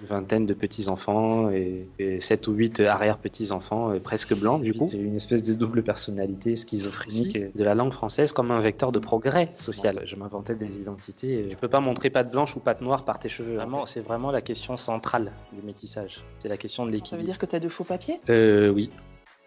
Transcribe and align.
Une 0.00 0.06
vingtaine 0.06 0.46
de 0.46 0.54
petits-enfants 0.54 1.50
et, 1.50 1.88
et 1.98 2.20
7 2.20 2.48
ou 2.48 2.52
8 2.52 2.80
arrière-petits-enfants, 2.80 3.92
euh, 3.92 4.00
presque 4.00 4.34
blancs 4.38 4.62
du 4.62 4.72
coup. 4.72 4.86
C'est 4.88 4.96
une 4.96 5.16
espèce 5.16 5.42
de 5.42 5.52
double 5.52 5.82
personnalité 5.82 6.56
schizophrénique 6.56 7.54
de 7.54 7.64
la 7.64 7.74
langue 7.74 7.92
française 7.92 8.32
comme 8.32 8.50
un 8.50 8.60
vecteur 8.60 8.92
de 8.92 8.98
progrès 8.98 9.52
social. 9.56 10.00
Je 10.04 10.16
m'inventais 10.16 10.54
des 10.54 10.78
identités. 10.78 11.50
Je 11.50 11.56
peux 11.56 11.68
pas 11.68 11.80
montrer 11.80 12.08
patte 12.08 12.30
blanche 12.30 12.56
ou 12.56 12.60
patte 12.60 12.80
noire 12.80 13.04
par 13.04 13.18
tes 13.18 13.28
cheveux. 13.28 13.56
Vraiment, 13.56 13.84
c'est 13.84 14.00
vraiment 14.00 14.30
la 14.30 14.40
question 14.40 14.76
centrale 14.76 15.32
du 15.52 15.60
métissage. 15.62 16.22
C'est 16.38 16.48
la 16.48 16.56
question 16.56 16.86
de 16.86 16.90
l'équilibre. 16.90 17.08
Ça 17.10 17.16
veut 17.16 17.24
dire 17.24 17.38
que 17.38 17.46
tu 17.46 17.56
as 17.56 17.60
de 17.60 17.68
faux 17.68 17.84
papiers? 17.84 18.20
Euh, 18.30 18.70
oui. 18.70 18.90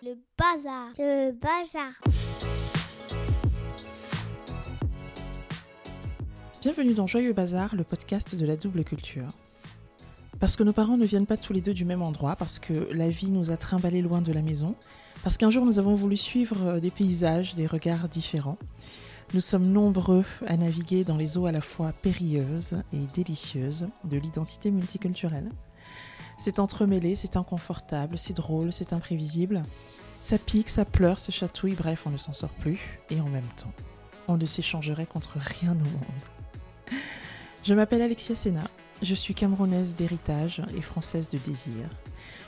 Le 0.04 0.16
bazar. 0.38 0.90
Le 1.00 1.32
bazar. 1.32 1.94
Bienvenue 6.62 6.94
dans 6.94 7.08
Joyeux 7.08 7.34
Bazar, 7.34 7.76
le 7.76 7.84
podcast 7.84 8.36
de 8.36 8.46
la 8.46 8.56
double 8.56 8.84
culture. 8.84 9.28
Parce 10.44 10.58
que 10.58 10.64
nos 10.64 10.74
parents 10.74 10.98
ne 10.98 11.06
viennent 11.06 11.26
pas 11.26 11.38
tous 11.38 11.54
les 11.54 11.62
deux 11.62 11.74
du 11.74 11.86
même 11.86 12.02
endroit, 12.02 12.36
parce 12.36 12.60
que 12.60 12.74
la 12.92 13.08
vie 13.08 13.32
nous 13.32 13.54
a 13.54 13.56
trimballés 13.56 14.02
loin 14.02 14.22
de 14.22 14.34
la 14.34 14.42
maison, 14.42 14.76
parce 15.24 15.38
qu'un 15.38 15.50
jour 15.50 15.66
nous 15.66 15.80
avons 15.80 15.96
voulu 15.96 16.18
suivre 16.18 16.82
des 16.82 16.92
paysages, 16.92 17.56
des 17.56 17.66
regards 17.66 18.10
différents. 18.10 18.58
Nous 19.34 19.40
sommes 19.40 19.66
nombreux 19.66 20.26
à 20.46 20.58
naviguer 20.58 21.06
dans 21.06 21.16
les 21.16 21.38
eaux 21.38 21.46
à 21.46 21.54
la 21.54 21.62
fois 21.62 21.94
périlleuses 21.94 22.74
et 22.92 23.06
délicieuses 23.16 23.88
de 24.04 24.18
l'identité 24.18 24.70
multiculturelle. 24.70 25.50
C'est 26.38 26.60
entremêlé, 26.60 27.16
c'est 27.16 27.38
inconfortable, 27.38 28.18
c'est 28.18 28.36
drôle, 28.36 28.74
c'est 28.74 28.92
imprévisible. 28.92 29.62
Ça 30.20 30.38
pique, 30.38 30.68
ça 30.68 30.84
pleure, 30.84 31.20
ça 31.20 31.32
chatouille, 31.32 31.76
bref, 31.76 32.04
on 32.06 32.10
ne 32.10 32.18
s'en 32.18 32.34
sort 32.34 32.50
plus. 32.50 33.00
Et 33.10 33.22
en 33.22 33.30
même 33.30 33.48
temps, 33.56 33.72
on 34.28 34.36
ne 34.36 34.46
s'échangerait 34.46 35.06
contre 35.06 35.38
rien 35.38 35.72
au 35.72 35.76
monde. 35.76 37.00
Je 37.64 37.74
m'appelle 37.74 38.02
Alexia 38.02 38.36
Sena, 38.36 38.60
je 39.04 39.14
suis 39.14 39.36
camerounaise 39.36 39.96
d'héritage 39.96 40.62
et 40.78 40.82
française 40.82 41.28
de 41.30 41.38
désir. 41.38 41.84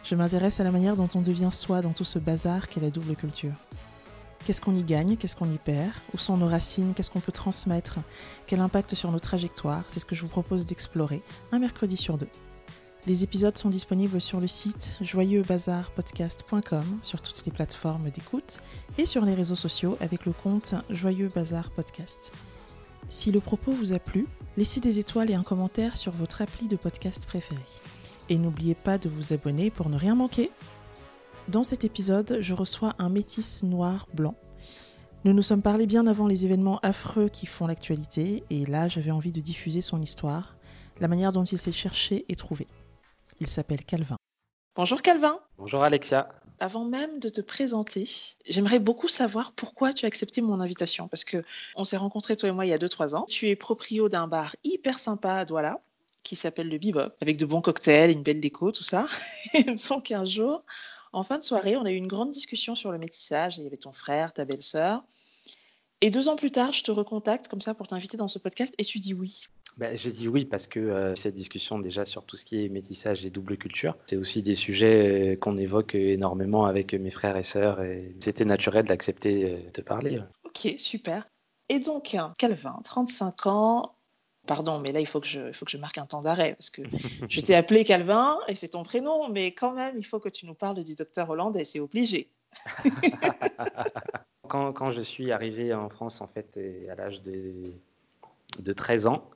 Je 0.03 0.15
m'intéresse 0.15 0.59
à 0.59 0.63
la 0.63 0.71
manière 0.71 0.95
dont 0.95 1.09
on 1.15 1.21
devient 1.21 1.49
soi 1.51 1.81
dans 1.81 1.91
tout 1.91 2.05
ce 2.05 2.19
bazar 2.19 2.67
qu'est 2.67 2.79
la 2.79 2.89
double 2.89 3.15
culture. 3.15 3.53
Qu'est-ce 4.45 4.61
qu'on 4.61 4.75
y 4.75 4.83
gagne 4.83 5.17
Qu'est-ce 5.17 5.35
qu'on 5.35 5.51
y 5.51 5.57
perd? 5.57 5.91
Où 6.13 6.17
sont 6.17 6.37
nos 6.37 6.45
racines? 6.45 6.93
Qu'est-ce 6.93 7.09
qu'on 7.09 7.19
peut 7.19 7.31
transmettre? 7.31 7.97
Quel 8.47 8.61
impact 8.61 8.95
sur 8.95 9.11
nos 9.11 9.19
trajectoires? 9.19 9.83
C'est 9.87 9.99
ce 9.99 10.05
que 10.05 10.15
je 10.15 10.21
vous 10.21 10.29
propose 10.29 10.65
d'explorer 10.65 11.23
un 11.51 11.59
mercredi 11.59 11.97
sur 11.97 12.17
deux. 12.17 12.29
Les 13.07 13.23
épisodes 13.23 13.57
sont 13.57 13.69
disponibles 13.69 14.21
sur 14.21 14.39
le 14.39 14.47
site 14.47 14.97
joyeuxbazarpodcast.com, 15.01 16.99
sur 17.01 17.21
toutes 17.21 17.45
les 17.45 17.51
plateformes 17.51 18.09
d'écoute 18.09 18.59
et 18.97 19.05
sur 19.05 19.25
les 19.25 19.33
réseaux 19.33 19.55
sociaux 19.55 19.97
avec 19.99 20.25
le 20.25 20.31
compte 20.31 20.73
Joyeux 20.89 21.29
Bazar 21.33 21.69
Podcast. 21.71 22.31
Si 23.09 23.31
le 23.31 23.39
propos 23.39 23.71
vous 23.71 23.93
a 23.93 23.99
plu, 23.99 24.27
laissez 24.57 24.79
des 24.79 24.99
étoiles 24.99 25.31
et 25.31 25.35
un 25.35 25.43
commentaire 25.43 25.97
sur 25.97 26.11
votre 26.11 26.41
appli 26.41 26.67
de 26.67 26.75
podcast 26.75 27.25
préféré. 27.25 27.61
Et 28.29 28.37
n'oubliez 28.37 28.75
pas 28.75 28.97
de 28.97 29.09
vous 29.09 29.33
abonner 29.33 29.69
pour 29.69 29.89
ne 29.89 29.97
rien 29.97 30.15
manquer. 30.15 30.51
Dans 31.47 31.63
cet 31.63 31.83
épisode, 31.83 32.37
je 32.41 32.53
reçois 32.53 32.95
un 32.97 33.09
métis 33.09 33.63
noir-blanc. 33.63 34.35
Nous 35.25 35.33
nous 35.33 35.41
sommes 35.41 35.61
parlé 35.61 35.85
bien 35.85 36.07
avant 36.07 36.27
les 36.27 36.45
événements 36.45 36.79
affreux 36.81 37.29
qui 37.29 37.45
font 37.45 37.67
l'actualité, 37.67 38.43
et 38.49 38.65
là 38.65 38.87
j'avais 38.87 39.11
envie 39.11 39.31
de 39.31 39.41
diffuser 39.41 39.81
son 39.81 40.01
histoire, 40.01 40.55
la 40.99 41.07
manière 41.07 41.31
dont 41.31 41.43
il 41.43 41.57
s'est 41.57 41.71
cherché 41.71 42.25
et 42.29 42.35
trouvé. 42.35 42.67
Il 43.39 43.47
s'appelle 43.47 43.83
Calvin. 43.83 44.17
Bonjour 44.75 45.01
Calvin. 45.01 45.39
Bonjour 45.57 45.83
Alexia. 45.83 46.29
Avant 46.59 46.85
même 46.85 47.19
de 47.19 47.29
te 47.29 47.41
présenter, 47.41 48.07
j'aimerais 48.45 48.79
beaucoup 48.79 49.07
savoir 49.07 49.51
pourquoi 49.51 49.93
tu 49.93 50.05
as 50.05 50.07
accepté 50.07 50.41
mon 50.41 50.61
invitation. 50.61 51.07
Parce 51.07 51.25
que 51.25 51.43
on 51.75 51.83
s'est 51.83 51.97
rencontrés, 51.97 52.35
toi 52.35 52.49
et 52.49 52.51
moi, 52.51 52.65
il 52.65 52.69
y 52.69 52.73
a 52.73 52.77
2-3 52.77 53.15
ans. 53.15 53.25
Tu 53.27 53.49
es 53.49 53.55
proprio 53.55 54.09
d'un 54.09 54.27
bar 54.27 54.55
hyper 54.63 54.99
sympa 54.99 55.33
à 55.35 55.45
Douala 55.45 55.81
qui 56.23 56.35
s'appelle 56.35 56.69
le 56.69 56.79
Bebop, 56.79 57.13
avec 57.21 57.37
de 57.37 57.45
bons 57.45 57.61
cocktails, 57.61 58.09
une 58.09 58.23
belle 58.23 58.41
déco, 58.41 58.71
tout 58.71 58.83
ça. 58.83 59.07
Et 59.53 59.63
donc 59.89 60.11
un 60.11 60.25
jour, 60.25 60.63
en 61.13 61.23
fin 61.23 61.37
de 61.37 61.43
soirée, 61.43 61.77
on 61.77 61.85
a 61.85 61.91
eu 61.91 61.95
une 61.95 62.07
grande 62.07 62.31
discussion 62.31 62.73
sur 62.73 62.91
le 62.91 62.97
métissage. 62.97 63.57
Il 63.57 63.63
y 63.63 63.67
avait 63.67 63.77
ton 63.77 63.93
frère, 63.93 64.33
ta 64.33 64.43
belle-sœur. 64.43 65.03
Et 66.01 66.09
deux 66.09 66.27
ans 66.27 66.35
plus 66.35 66.51
tard, 66.51 66.71
je 66.71 66.83
te 66.83 66.91
recontacte 66.91 67.47
comme 67.47 67.61
ça 67.61 67.73
pour 67.73 67.87
t'inviter 67.87 68.17
dans 68.17 68.27
ce 68.27 68.39
podcast 68.39 68.73
et 68.77 68.83
tu 68.83 68.99
dis 68.99 69.13
oui. 69.13 69.45
Ben, 69.77 69.97
j'ai 69.97 70.11
dit 70.11 70.29
oui 70.29 70.45
parce 70.45 70.67
que 70.67 70.79
euh, 70.79 71.15
cette 71.15 71.35
discussion 71.35 71.79
déjà 71.79 72.05
sur 72.05 72.23
tout 72.23 72.37
ce 72.37 72.45
qui 72.45 72.63
est 72.63 72.69
métissage 72.69 73.25
et 73.25 73.29
double 73.29 73.57
culture, 73.57 73.97
c'est 74.05 74.15
aussi 74.15 74.41
des 74.41 74.55
sujets 74.55 75.33
euh, 75.33 75.35
qu'on 75.35 75.57
évoque 75.57 75.95
énormément 75.95 76.65
avec 76.65 76.93
mes 76.93 77.11
frères 77.11 77.35
et 77.35 77.43
sœurs 77.43 77.81
et 77.81 78.15
c'était 78.19 78.45
naturel 78.45 78.85
d'accepter 78.85 79.51
euh, 79.51 79.57
de 79.73 79.81
parler. 79.81 80.21
Ok, 80.45 80.75
super. 80.77 81.27
Et 81.67 81.79
donc, 81.79 82.15
Calvin, 82.37 82.79
35 82.85 83.47
ans. 83.47 83.95
Pardon, 84.47 84.79
mais 84.79 84.91
là, 84.91 85.01
il 85.01 85.07
faut 85.07 85.19
que 85.19 85.27
je, 85.27 85.47
il 85.47 85.53
faut 85.53 85.65
que 85.65 85.71
je 85.71 85.77
marque 85.77 85.97
un 85.97 86.05
temps 86.05 86.21
d'arrêt 86.21 86.53
parce 86.53 86.69
que 86.69 86.83
je 87.27 87.41
t'ai 87.41 87.55
appelé 87.55 87.83
Calvin 87.83 88.37
et 88.47 88.55
c'est 88.55 88.69
ton 88.69 88.83
prénom, 88.83 89.27
mais 89.29 89.51
quand 89.51 89.73
même, 89.73 89.95
il 89.97 90.05
faut 90.05 90.19
que 90.19 90.29
tu 90.29 90.45
nous 90.45 90.53
parles 90.53 90.81
du 90.83 90.95
docteur 90.95 91.29
Hollande 91.29 91.57
et 91.57 91.65
c'est 91.65 91.81
obligé. 91.81 92.29
quand, 94.47 94.71
quand, 94.71 94.91
je 94.91 95.01
suis 95.01 95.33
arrivé 95.33 95.73
en 95.73 95.89
France, 95.89 96.21
en 96.21 96.27
fait, 96.27 96.57
à 96.89 96.95
l'âge 96.95 97.21
de, 97.23 97.73
de 98.59 98.71
13 98.71 99.07
ans, 99.07 99.29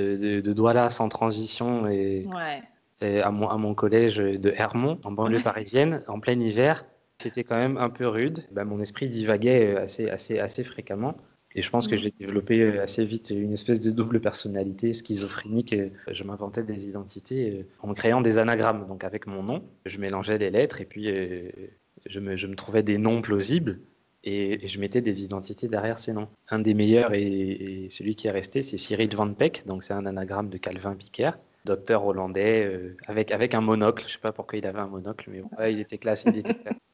de, 0.00 0.40
de 0.40 0.52
Douala 0.52 0.90
sans 0.90 1.08
transition 1.08 1.86
et, 1.86 2.26
ouais. 2.34 2.62
et 3.00 3.20
à, 3.20 3.30
mon, 3.30 3.48
à, 3.48 3.56
mon, 3.56 3.74
collège 3.74 4.16
de 4.16 4.52
Hermont, 4.54 4.98
en 5.04 5.12
banlieue 5.12 5.40
parisienne, 5.44 6.02
en 6.08 6.20
plein 6.20 6.38
hiver. 6.38 6.84
C'était 7.18 7.44
quand 7.44 7.56
même 7.56 7.76
un 7.78 7.88
peu 7.88 8.06
rude. 8.06 8.44
Ben, 8.52 8.64
mon 8.64 8.80
esprit 8.80 9.08
divaguait 9.08 9.76
assez, 9.76 10.10
assez, 10.10 10.38
assez 10.38 10.64
fréquemment. 10.64 11.16
Et 11.54 11.62
je 11.62 11.70
pense 11.70 11.88
que 11.88 11.96
j'ai 11.96 12.10
développé 12.10 12.78
assez 12.78 13.04
vite 13.06 13.30
une 13.30 13.54
espèce 13.54 13.80
de 13.80 13.90
double 13.90 14.20
personnalité 14.20 14.92
schizophrénique. 14.92 15.74
Je 16.10 16.24
m'inventais 16.24 16.62
des 16.62 16.86
identités 16.86 17.66
en 17.80 17.94
créant 17.94 18.20
des 18.20 18.36
anagrammes. 18.36 18.86
Donc 18.86 19.04
avec 19.04 19.26
mon 19.26 19.42
nom, 19.42 19.62
je 19.86 19.98
mélangeais 19.98 20.36
les 20.36 20.50
lettres 20.50 20.82
et 20.82 20.84
puis 20.84 21.08
je 22.04 22.20
me, 22.20 22.36
je 22.36 22.46
me 22.46 22.54
trouvais 22.56 22.82
des 22.82 22.98
noms 22.98 23.22
plausibles 23.22 23.78
et, 24.24 24.66
je 24.66 24.80
mettais 24.80 25.00
des 25.00 25.22
identités 25.22 25.68
derrière 25.68 25.98
ces 25.98 26.12
noms. 26.12 26.28
Un 26.48 26.58
des 26.58 26.74
meilleurs 26.74 27.14
et, 27.14 27.88
celui 27.90 28.14
qui 28.16 28.26
est 28.26 28.30
resté, 28.32 28.62
c'est 28.62 28.78
Cyril 28.78 29.14
Van 29.14 29.32
Peck, 29.32 29.64
donc 29.66 29.84
c'est 29.84 29.94
un 29.94 30.06
anagramme 30.06 30.48
de 30.48 30.58
Calvin 30.58 30.94
Piquer, 30.94 31.30
docteur 31.64 32.04
hollandais 32.04 32.64
euh, 32.64 32.96
avec, 33.06 33.30
avec 33.30 33.54
un 33.54 33.60
monocle. 33.60 34.02
Je 34.02 34.08
ne 34.08 34.12
sais 34.12 34.18
pas 34.18 34.32
pourquoi 34.32 34.58
il 34.58 34.66
avait 34.66 34.80
un 34.80 34.88
monocle, 34.88 35.30
mais 35.30 35.72
il 35.72 35.80
était 35.80 35.98
classe. 35.98 36.24
Il 36.26 36.38
était 36.38 36.54
classe. 36.54 36.78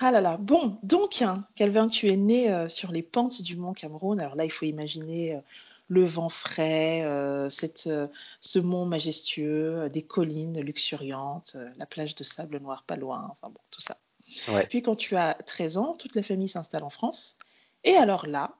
Ah 0.00 0.12
là 0.12 0.20
là, 0.20 0.36
bon, 0.36 0.78
donc, 0.84 1.22
hein, 1.22 1.42
Calvin, 1.56 1.88
tu 1.88 2.08
es 2.08 2.16
né 2.16 2.52
euh, 2.52 2.68
sur 2.68 2.92
les 2.92 3.02
pentes 3.02 3.42
du 3.42 3.56
mont 3.56 3.72
Cameroun. 3.72 4.20
Alors 4.20 4.36
là, 4.36 4.44
il 4.44 4.52
faut 4.52 4.64
imaginer 4.64 5.34
euh, 5.34 5.40
le 5.88 6.04
vent 6.04 6.28
frais, 6.28 7.02
ce 7.50 8.58
mont 8.60 8.86
majestueux, 8.86 9.90
des 9.90 10.02
collines 10.02 10.60
luxuriantes, 10.60 11.56
la 11.78 11.84
plage 11.84 12.14
de 12.14 12.22
sable 12.22 12.58
noir 12.60 12.84
pas 12.84 12.94
loin, 12.94 13.26
enfin 13.28 13.52
bon, 13.52 13.60
tout 13.72 13.80
ça. 13.80 13.98
Ouais. 14.48 14.66
Puis 14.68 14.82
quand 14.82 14.96
tu 14.96 15.16
as 15.16 15.34
13 15.34 15.78
ans, 15.78 15.94
toute 15.98 16.14
la 16.14 16.22
famille 16.22 16.48
s'installe 16.48 16.84
en 16.84 16.90
France. 16.90 17.36
Et 17.84 17.94
alors 17.94 18.26
là, 18.26 18.56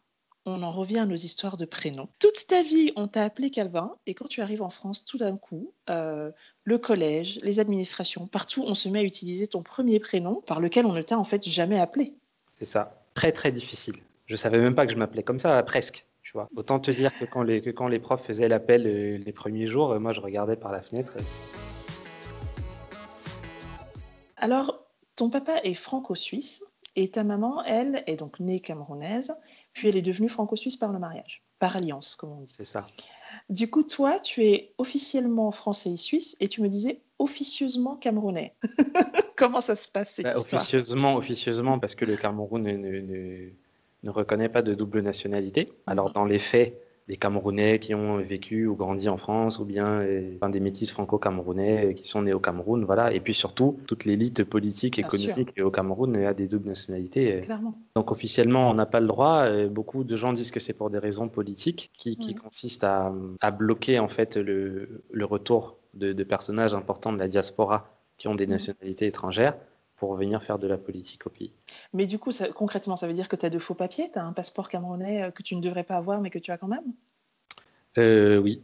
on 0.47 0.63
en 0.63 0.71
revient 0.71 1.01
à 1.01 1.07
nos 1.07 1.17
histoires 1.17 1.57
de 1.57 1.65
prénoms. 1.65 2.09
Toute 2.19 2.47
ta 2.47 2.63
vie, 2.63 2.93
on 2.97 3.09
t'a 3.09 3.25
appelé 3.25 3.51
Calvin, 3.51 3.95
et 4.07 4.15
quand 4.15 4.29
tu 4.29 4.41
arrives 4.41 4.63
en 4.63 4.71
France, 4.71 5.05
tout 5.05 5.19
d'un 5.19 5.37
coup, 5.37 5.73
euh, 5.91 6.31
le 6.65 6.79
collège, 6.79 7.39
les 7.43 7.61
administrations, 7.61 8.27
partout, 8.27 8.65
on 8.67 8.75
se 8.75 8.89
met 8.89 9.01
à 9.01 9.03
utiliser 9.03 9.47
ton 9.47 9.63
premier 9.63 10.01
prénom 10.01 10.43
par 10.47 10.61
lequel 10.61 10.87
on 10.87 10.93
ne 10.93 11.03
t'a 11.03 11.19
en 11.19 11.25
fait 11.25 11.47
jamais 11.49 11.79
appelé. 11.79 12.15
C'est 12.59 12.65
ça. 12.65 13.03
Très 13.15 13.33
très 13.33 13.53
difficile. 13.53 13.97
Je 14.27 14.37
savais 14.37 14.59
même 14.59 14.75
pas 14.75 14.87
que 14.87 14.93
je 14.93 14.99
m'appelais 14.99 15.23
comme 15.23 15.39
ça, 15.39 15.63
presque. 15.63 16.07
Tu 16.23 16.33
vois. 16.33 16.49
Autant 16.55 16.79
te 16.79 16.91
dire 16.91 17.17
que 17.19 17.25
quand 17.25 17.43
les, 17.43 17.63
que 17.63 17.71
quand 17.71 17.89
les 17.89 17.99
profs 17.99 18.25
faisaient 18.25 18.49
l'appel 18.49 18.87
euh, 18.87 19.17
les 19.17 19.33
premiers 19.33 19.67
jours, 19.67 19.93
euh, 19.93 19.99
moi 19.99 20.13
je 20.13 20.21
regardais 20.21 20.57
par 20.57 20.73
la 20.73 20.83
fenêtre. 20.83 21.15
Alors, 24.37 24.88
ton 25.19 25.31
papa 25.31 25.61
est 25.65 25.75
franco-suisse 25.75 26.65
et 26.95 27.11
ta 27.11 27.25
maman, 27.25 27.63
elle, 27.65 28.05
est 28.07 28.17
donc 28.17 28.39
née 28.41 28.61
camerounaise, 28.61 29.35
puis 29.73 29.89
elle 29.89 29.97
est 29.97 30.03
devenue 30.03 30.29
franco-suisse 30.29 30.77
par 30.77 30.93
le 30.93 30.99
mariage, 30.99 31.43
par 31.59 31.77
alliance, 31.77 32.15
comme 32.15 32.33
on 32.33 32.41
dit. 32.41 32.55
C'est 32.57 32.65
ça. 32.65 32.87
Du 33.51 33.69
coup, 33.69 33.83
toi, 33.83 34.21
tu 34.21 34.45
es 34.45 34.75
officiellement 34.79 35.51
français 35.51 35.91
et 35.91 35.97
suisse 35.97 36.37
et 36.41 36.49
tu 36.49 36.63
me 36.63 36.69
disais 36.69 37.03
officieusement 37.19 37.97
camerounais. 37.97 38.55
Comment 39.37 39.61
ça 39.61 39.75
se 39.75 39.89
passe 39.89 40.15
cette 40.15 40.27
bah, 40.27 40.35
histoire? 40.37 40.63
Officieusement, 40.63 41.17
officieusement, 41.17 41.79
parce 41.79 41.95
que 41.97 42.05
le 42.05 42.17
Cameroun 42.17 42.63
ne, 42.63 42.73
ne, 42.73 43.01
ne, 43.01 43.51
ne 44.05 44.11
reconnaît 44.11 44.49
pas 44.49 44.63
de 44.63 44.75
double 44.75 45.01
nationalité. 45.01 45.69
Alors, 45.87 46.13
dans 46.13 46.25
les 46.25 46.39
faits, 46.39 46.81
des 47.09 47.17
Camerounais 47.17 47.79
qui 47.79 47.95
ont 47.95 48.19
vécu 48.19 48.67
ou 48.67 48.77
grandi 48.77 49.09
en 49.09 49.17
France, 49.17 49.59
ou 49.59 49.65
bien 49.65 50.01
euh, 50.01 50.35
enfin, 50.37 50.51
des 50.51 50.61
métis 50.61 50.93
franco-camerounais 50.93 51.95
qui 51.95 52.07
sont 52.07 52.23
nés 52.23 52.35
au 52.35 52.39
Cameroun, 52.39 52.85
voilà. 52.85 53.13
Et 53.13 53.21
puis 53.21 53.35
surtout, 53.35 53.79
toute 53.87 54.05
l'élite 54.05 54.45
politique, 54.45 54.97
Bien 54.97 55.07
économique 55.07 55.59
au 55.61 55.71
Cameroun 55.71 56.17
a 56.17 56.35
des 56.35 56.47
doubles 56.47 56.69
nationalités. 56.69 57.41
Clairement. 57.41 57.79
Donc 57.97 58.13
officiellement, 58.13 58.71
on 58.71 58.75
n'a 58.75 58.87
pas 58.87 59.01
le 59.01 59.07
droit. 59.07 59.49
Beaucoup 59.69 60.05
de 60.05 60.17
gens 60.17 60.33
disent 60.35 60.51
que 60.51 60.61
c'est 60.61 60.77
pour 60.77 60.91
des 60.91 60.99
raisons 60.99 61.29
politiques, 61.29 61.91
qui, 61.97 62.17
consistent 62.35 62.85
à, 62.85 63.13
à 63.41 63.51
bloquer 63.51 63.99
en 63.99 64.09
fait 64.09 64.37
le, 64.37 65.03
le 65.11 65.25
retour 65.25 65.79
de, 65.95 66.13
de 66.13 66.25
personnages 66.25 66.75
importants 66.75 67.13
de 67.13 67.19
la 67.19 67.29
diaspora 67.29 67.89
qui 68.19 68.29
ont 68.29 68.35
des 68.35 68.47
nationalités 68.47 69.07
étrangères 69.07 69.57
pour 69.99 70.15
venir 70.15 70.43
faire 70.43 70.59
de 70.59 70.67
la 70.67 70.79
politique 70.79 71.27
au 71.27 71.31
pays. 71.31 71.53
Mais 71.93 72.07
du 72.07 72.19
coup, 72.19 72.33
ça- 72.33 72.49
concrètement, 72.49 72.97
ça 72.97 73.07
veut 73.07 73.13
dire 73.13 73.29
que 73.29 73.37
tu 73.37 73.45
as 73.45 73.51
de 73.51 73.59
faux 73.59 73.75
papiers 73.75 74.11
Tu 74.11 74.19
as 74.19 74.25
un 74.25 74.33
passeport 74.33 74.69
camerounais 74.69 75.25
euh, 75.25 75.31
que 75.31 75.43
tu 75.43 75.55
ne 75.57 75.61
devrais 75.61 75.85
pas 75.85 75.97
avoir, 75.97 76.21
mais 76.21 76.31
que 76.31 76.39
tu 76.39 76.51
as 76.51 76.59
quand 76.59 76.69
même? 76.69 76.93
Euh, 77.99 78.39
oui. 78.39 78.63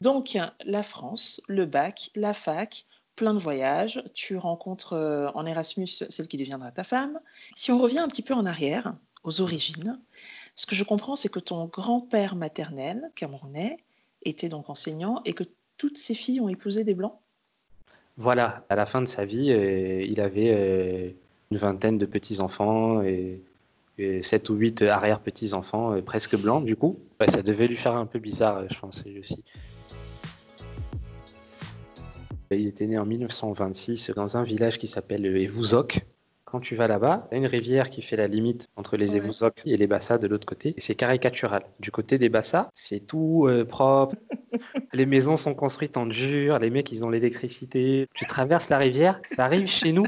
Donc, 0.00 0.36
la 0.64 0.82
France, 0.82 1.40
le 1.46 1.64
bac, 1.64 2.10
la 2.16 2.34
fac, 2.34 2.86
plein 3.14 3.34
de 3.34 3.38
voyages. 3.38 4.02
Tu 4.14 4.36
rencontres 4.36 4.94
euh, 4.94 5.30
en 5.34 5.46
Erasmus 5.46 5.86
celle 5.86 6.26
qui 6.26 6.36
deviendra 6.36 6.72
ta 6.72 6.82
femme. 6.82 7.20
Si 7.54 7.70
on 7.70 7.78
revient 7.78 8.00
un 8.00 8.08
petit 8.08 8.22
peu 8.22 8.34
en 8.34 8.44
arrière, 8.44 8.96
aux 9.22 9.40
origines, 9.40 10.00
ce 10.56 10.66
que 10.66 10.74
je 10.74 10.82
comprends, 10.82 11.14
c'est 11.14 11.28
que 11.28 11.38
ton 11.38 11.66
grand-père 11.66 12.34
maternel, 12.34 13.12
camerounais, 13.14 13.76
était 14.24 14.48
donc 14.48 14.68
enseignant 14.68 15.22
et 15.24 15.32
que 15.34 15.44
toutes 15.76 15.98
ses 15.98 16.14
filles 16.14 16.40
ont 16.40 16.48
épousé 16.48 16.82
des 16.82 16.94
blancs? 16.94 17.18
Voilà, 18.22 18.64
à 18.68 18.76
la 18.76 18.86
fin 18.86 19.02
de 19.02 19.08
sa 19.08 19.24
vie, 19.24 19.50
euh, 19.50 20.00
il 20.00 20.20
avait 20.20 20.54
euh, 20.54 21.10
une 21.50 21.56
vingtaine 21.56 21.98
de 21.98 22.06
petits-enfants 22.06 23.02
et, 23.02 23.42
sept 24.20 24.48
ou 24.48 24.54
huit 24.54 24.80
arrière-petits-enfants, 24.82 25.94
euh, 25.94 26.02
presque 26.02 26.40
blancs 26.40 26.64
du 26.64 26.76
coup. 26.76 27.00
ça 27.28 27.42
devait 27.42 27.66
lui 27.66 27.74
faire 27.74 27.96
un 27.96 28.06
peu 28.06 28.20
bizarre, 28.20 28.62
je 28.70 28.78
pense, 28.78 29.02
aussi. 29.18 29.42
Il 32.52 32.68
était 32.68 32.86
né 32.86 32.96
en 32.96 33.04
1926 33.04 34.12
dans 34.14 34.36
un 34.36 34.44
village 34.44 34.78
qui 34.78 34.86
s'appelle 34.86 35.26
Evouzok, 35.26 36.06
quand 36.52 36.60
tu 36.60 36.74
vas 36.74 36.86
là-bas, 36.86 37.26
il 37.30 37.34
y 37.34 37.36
a 37.36 37.38
une 37.38 37.46
rivière 37.46 37.88
qui 37.88 38.02
fait 38.02 38.16
la 38.16 38.28
limite 38.28 38.68
entre 38.76 38.98
les 38.98 39.16
ouais. 39.16 39.52
et 39.64 39.76
les 39.78 39.86
Bassas 39.86 40.18
de 40.18 40.26
l'autre 40.26 40.44
côté. 40.44 40.74
Et 40.76 40.82
c'est 40.82 40.94
caricatural. 40.94 41.62
Du 41.80 41.90
côté 41.90 42.18
des 42.18 42.28
Bassas, 42.28 42.68
c'est 42.74 43.00
tout 43.00 43.46
euh, 43.48 43.64
propre. 43.64 44.16
les 44.92 45.06
maisons 45.06 45.36
sont 45.36 45.54
construites 45.54 45.96
en 45.96 46.04
dur. 46.04 46.58
Les 46.58 46.68
mecs, 46.68 46.92
ils 46.92 47.06
ont 47.06 47.08
l'électricité. 47.08 48.06
Tu 48.12 48.26
traverses 48.26 48.68
la 48.68 48.76
rivière, 48.76 49.22
tu 49.22 49.40
arrives 49.40 49.66
chez 49.66 49.92
nous. 49.92 50.04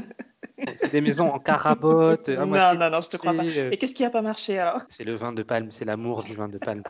C'est 0.75 0.91
des 0.91 1.01
maisons 1.01 1.33
en 1.33 1.39
carabote. 1.39 2.29
non, 2.29 2.45
non, 2.45 2.91
non, 2.91 3.01
je 3.01 3.09
te 3.09 3.17
crois 3.17 3.33
pas. 3.33 3.43
Euh. 3.43 3.71
Et 3.71 3.77
qu'est-ce 3.77 3.95
qui 3.95 4.05
a 4.05 4.11
pas 4.11 4.21
marché 4.21 4.59
alors? 4.59 4.81
C'est 4.89 5.03
le 5.03 5.15
vin 5.15 5.33
de 5.33 5.41
palme, 5.41 5.71
c'est 5.71 5.83
l'amour 5.83 6.21
du 6.21 6.35
vin 6.35 6.47
de 6.47 6.59
palme. 6.59 6.83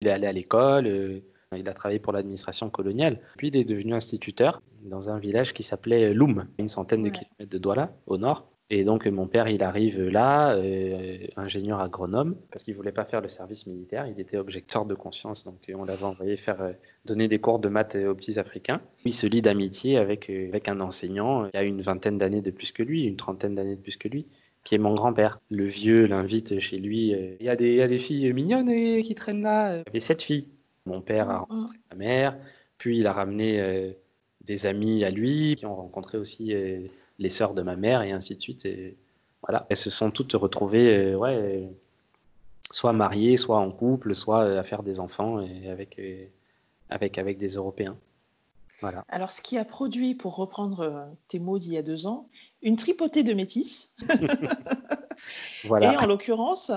Il 0.00 0.06
est 0.06 0.12
allé 0.12 0.28
à 0.28 0.32
l'école, 0.32 0.86
euh, 0.86 1.24
il 1.56 1.68
a 1.68 1.74
travaillé 1.74 1.98
pour 1.98 2.12
l'administration 2.12 2.70
coloniale. 2.70 3.18
Puis 3.36 3.48
il 3.48 3.56
est 3.56 3.64
devenu 3.64 3.94
instituteur 3.94 4.62
dans 4.84 5.10
un 5.10 5.18
village 5.18 5.52
qui 5.52 5.62
s'appelait 5.62 6.14
Loum, 6.14 6.46
une 6.58 6.68
centaine 6.68 7.02
de 7.02 7.08
kilomètres 7.08 7.50
de 7.50 7.58
Douala, 7.58 7.92
au 8.06 8.18
nord. 8.18 8.50
Et 8.72 8.84
donc 8.84 9.04
mon 9.06 9.26
père, 9.26 9.48
il 9.48 9.64
arrive 9.64 10.00
là, 10.00 10.54
euh, 10.54 11.18
ingénieur 11.36 11.80
agronome, 11.80 12.36
parce 12.52 12.62
qu'il 12.62 12.74
voulait 12.74 12.92
pas 12.92 13.04
faire 13.04 13.20
le 13.20 13.28
service 13.28 13.66
militaire. 13.66 14.06
Il 14.06 14.20
était 14.20 14.36
objecteur 14.36 14.86
de 14.86 14.94
conscience, 14.94 15.42
donc 15.42 15.56
on 15.74 15.82
l'avait 15.82 16.04
envoyé 16.04 16.36
faire 16.36 16.62
euh, 16.62 16.72
donner 17.04 17.26
des 17.26 17.40
cours 17.40 17.58
de 17.58 17.68
maths 17.68 17.96
aux 17.96 18.14
petits 18.14 18.38
Africains. 18.38 18.80
Il 19.04 19.12
se 19.12 19.26
lie 19.26 19.42
d'amitié 19.42 19.96
avec 19.96 20.30
euh, 20.30 20.46
avec 20.48 20.68
un 20.68 20.78
enseignant 20.78 21.50
qui 21.50 21.56
a 21.56 21.64
une 21.64 21.80
vingtaine 21.80 22.16
d'années 22.16 22.42
de 22.42 22.52
plus 22.52 22.70
que 22.70 22.84
lui, 22.84 23.06
une 23.06 23.16
trentaine 23.16 23.56
d'années 23.56 23.74
de 23.74 23.80
plus 23.80 23.96
que 23.96 24.06
lui, 24.06 24.28
qui 24.62 24.76
est 24.76 24.78
mon 24.78 24.94
grand-père. 24.94 25.40
Le 25.50 25.64
vieux 25.64 26.06
l'invite 26.06 26.60
chez 26.60 26.78
lui. 26.78 27.08
Il 27.40 27.44
y, 27.44 27.48
a 27.48 27.56
des, 27.56 27.70
il 27.70 27.76
y 27.76 27.82
a 27.82 27.88
des 27.88 27.98
filles 27.98 28.32
mignonnes 28.32 29.02
qui 29.02 29.16
traînent 29.16 29.42
là. 29.42 29.78
Il 29.78 29.78
y 29.78 29.90
avait 29.90 30.00
sept 30.00 30.22
filles. 30.22 30.46
Mon 30.86 31.00
père 31.00 31.30
a 31.30 31.38
rencontré 31.40 31.78
ma 31.90 31.96
mère, 31.96 32.36
puis 32.78 32.98
il 32.98 33.06
a 33.06 33.12
ramené 33.12 33.94
des 34.44 34.66
amis 34.66 35.04
à 35.04 35.10
lui 35.10 35.54
qui 35.56 35.66
ont 35.66 35.76
rencontré 35.76 36.18
aussi 36.18 36.54
euh, 36.54 36.80
les 37.18 37.30
sœurs 37.30 37.54
de 37.54 37.62
ma 37.62 37.76
mère 37.76 38.02
et 38.02 38.12
ainsi 38.12 38.34
de 38.34 38.40
suite. 38.40 38.64
Et 38.64 38.96
voilà, 39.42 39.66
elles 39.68 39.76
se 39.76 39.90
sont 39.90 40.10
toutes 40.10 40.32
retrouvées, 40.32 40.96
euh, 40.96 41.16
ouais, 41.16 41.68
soit 42.70 42.92
mariées, 42.92 43.36
soit 43.36 43.58
en 43.58 43.70
couple, 43.70 44.14
soit 44.14 44.44
euh, 44.44 44.60
à 44.60 44.62
faire 44.62 44.82
des 44.82 45.00
enfants 45.00 45.40
et 45.40 45.68
avec, 45.68 46.00
avec, 46.88 47.18
avec 47.18 47.38
des 47.38 47.50
Européens. 47.50 47.96
Voilà. 48.80 49.04
Alors, 49.08 49.30
ce 49.30 49.42
qui 49.42 49.58
a 49.58 49.64
produit, 49.66 50.14
pour 50.14 50.36
reprendre 50.36 51.10
tes 51.28 51.38
mots 51.38 51.58
d'il 51.58 51.74
y 51.74 51.76
a 51.76 51.82
deux 51.82 52.06
ans, 52.06 52.28
une 52.62 52.76
tripotée 52.76 53.22
de 53.22 53.34
métis. 53.34 53.94
voilà. 55.64 55.92
Et 55.92 55.96
en 55.96 56.06
l'occurrence, 56.06 56.70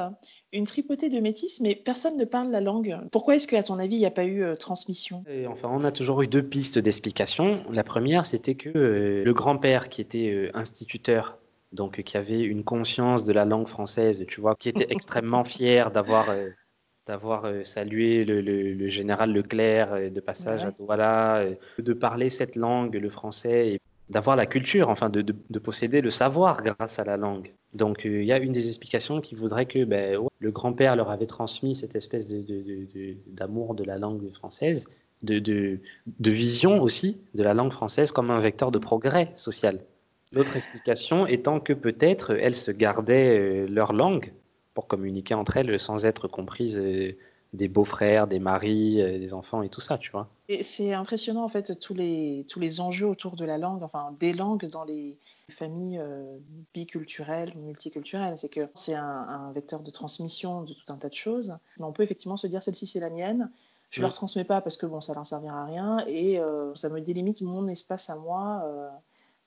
une 0.52 0.66
tripotée 0.66 1.10
de 1.10 1.20
métis, 1.20 1.62
mais 1.62 1.76
personne 1.76 2.18
ne 2.18 2.26
parle 2.26 2.50
la 2.50 2.62
langue. 2.62 2.98
Pourquoi 3.12 3.36
est-ce 3.36 3.48
qu'à 3.48 3.64
ton 3.64 3.80
avis, 3.80 3.96
il 3.96 4.00
n'y 4.00 4.06
a 4.06 4.12
pas 4.12 4.26
eu 4.26 4.44
euh, 4.44 4.56
transmission? 4.56 5.24
Enfin, 5.48 5.70
on 5.72 5.84
a 5.84 5.92
toujours 5.92 6.22
eu 6.22 6.28
deux 6.28 6.44
pistes 6.44 6.80
d'explication. 6.80 7.64
La 7.72 7.84
première, 7.84 8.26
c'était 8.26 8.56
que 8.56 8.70
euh, 8.70 9.24
le 9.24 9.34
grand-père 9.34 9.90
qui 9.90 10.02
était 10.02 10.32
euh, 10.32 10.52
instituteur, 10.54 11.38
donc 11.72 12.02
qui 12.04 12.18
avait 12.18 12.42
une 12.42 12.64
conscience 12.64 13.24
de 13.24 13.34
la 13.34 13.46
langue 13.46 13.68
française, 13.68 14.26
tu 14.28 14.42
vois, 14.42 14.56
qui 14.56 14.70
était 14.70 14.88
extrêmement 14.90 15.44
fier 15.44 15.92
d'avoir 15.92 16.28
d'avoir 17.06 17.46
salué 17.66 18.24
le, 18.24 18.88
général 18.88 19.34
Leclerc 19.34 20.10
de 20.10 20.20
passage 20.22 20.64
à 20.64 20.72
Douala, 20.72 21.44
de 21.78 21.94
parler 21.94 22.30
cette 22.30 22.56
langue, 22.56 22.96
le 22.96 23.10
français, 23.10 23.74
et 23.74 23.82
d'avoir 24.14 24.36
la 24.36 24.46
culture, 24.46 24.90
enfin 24.90 25.10
de, 25.10 25.22
de, 25.22 25.60
posséder 25.60 26.02
le 26.02 26.12
savoir 26.12 26.62
grâce 26.62 27.00
à 27.00 27.04
la 27.04 27.18
langue. 27.18 27.52
Donc 27.74 28.02
il 28.06 28.24
y 28.24 28.32
a 28.32 28.38
une 28.38 28.52
des 28.52 28.68
explications 28.68 29.22
qui 29.22 29.36
voudrait 29.36 29.66
que 29.66 29.84
ben, 29.84 30.20
le 30.40 30.52
grand-père 30.52 30.96
leur 30.96 31.10
avait 31.10 31.26
transmis 31.26 31.76
cette 31.76 31.96
espèce 31.96 32.34
d'amour 33.28 33.76
de, 33.76 33.84
la 33.84 33.98
langue 33.98 34.32
française, 34.34 34.88
de, 35.24 35.80
vision 36.20 36.82
aussi 36.82 37.24
de 37.34 37.44
la 37.44 37.54
langue 37.54 37.72
française 37.72 38.12
comme 38.12 38.30
un 38.30 38.40
vecteur 38.40 38.72
de 38.72 38.78
progrès 38.78 39.32
social. 39.36 39.80
L'autre 40.32 40.56
explication 40.56 41.28
étant 41.28 41.60
que 41.60 41.74
peut-être 41.74 42.32
elles 42.32 42.56
se 42.56 42.72
gardaient 42.72 43.38
euh, 43.38 43.68
leur 43.68 43.94
langue 43.94 44.34
pour 44.74 44.88
communiquer 44.88 45.36
entre 45.36 45.58
elles 45.58 45.80
sans 45.80 46.06
être 46.06 46.28
comprises 46.28 46.76
euh, 46.76 47.16
des 47.54 47.68
beaux-frères, 47.68 48.26
des 48.26 48.40
maris, 48.40 49.00
euh, 49.00 49.20
des 49.20 49.34
enfants 49.34 49.62
et 49.62 49.70
tout 49.70 49.82
ça, 49.82 50.00
tu 50.00 50.12
vois. 50.12 50.28
C'est 50.62 50.94
impressionnant 50.94 51.44
en 51.44 51.48
fait 51.48 51.80
tous 51.80 51.94
les, 51.94 52.46
tous 52.50 52.60
les 52.60 52.82
enjeux 52.82 53.08
autour 53.08 53.36
de 53.38 53.46
la 53.46 53.58
langue, 53.58 53.82
enfin 53.82 54.14
des 54.20 54.34
langues 54.34 54.66
dans 54.66 54.84
les 54.84 55.18
familles 55.50 56.00
euh, 56.00 56.38
biculturelles, 56.74 57.54
multiculturelles. 57.56 58.38
C'est 58.38 58.50
que 58.50 58.68
c'est 58.74 58.96
un, 58.96 59.52
vecteur 59.54 59.80
de 59.80 59.90
transmission 59.90 60.64
de 60.64 60.74
tout 60.74 60.92
un 60.92 60.98
tas 60.98 61.10
de 61.10 61.14
choses. 61.14 61.58
Mais 61.78 61.86
on 61.86 61.94
peut 61.94 62.04
effectivement 62.04 62.36
se 62.36 62.48
dire 62.48 62.62
celle-ci 62.62 62.88
c'est 62.88 63.00
la 63.00 63.10
mienne. 63.10 63.50
Je 63.90 64.02
ne 64.02 64.04
leur 64.04 64.14
transmets 64.14 64.44
pas 64.44 64.60
parce 64.60 64.76
que 64.76 64.86
bon, 64.86 65.00
ça 65.00 65.14
leur 65.14 65.26
servira 65.26 65.62
à 65.62 65.66
rien 65.66 66.04
et 66.08 66.40
euh, 66.40 66.74
ça 66.76 66.90
me 66.90 67.00
délimite 67.00 67.42
mon 67.42 67.68
espace 67.68 68.10
à 68.10 68.18
moi 68.18 68.64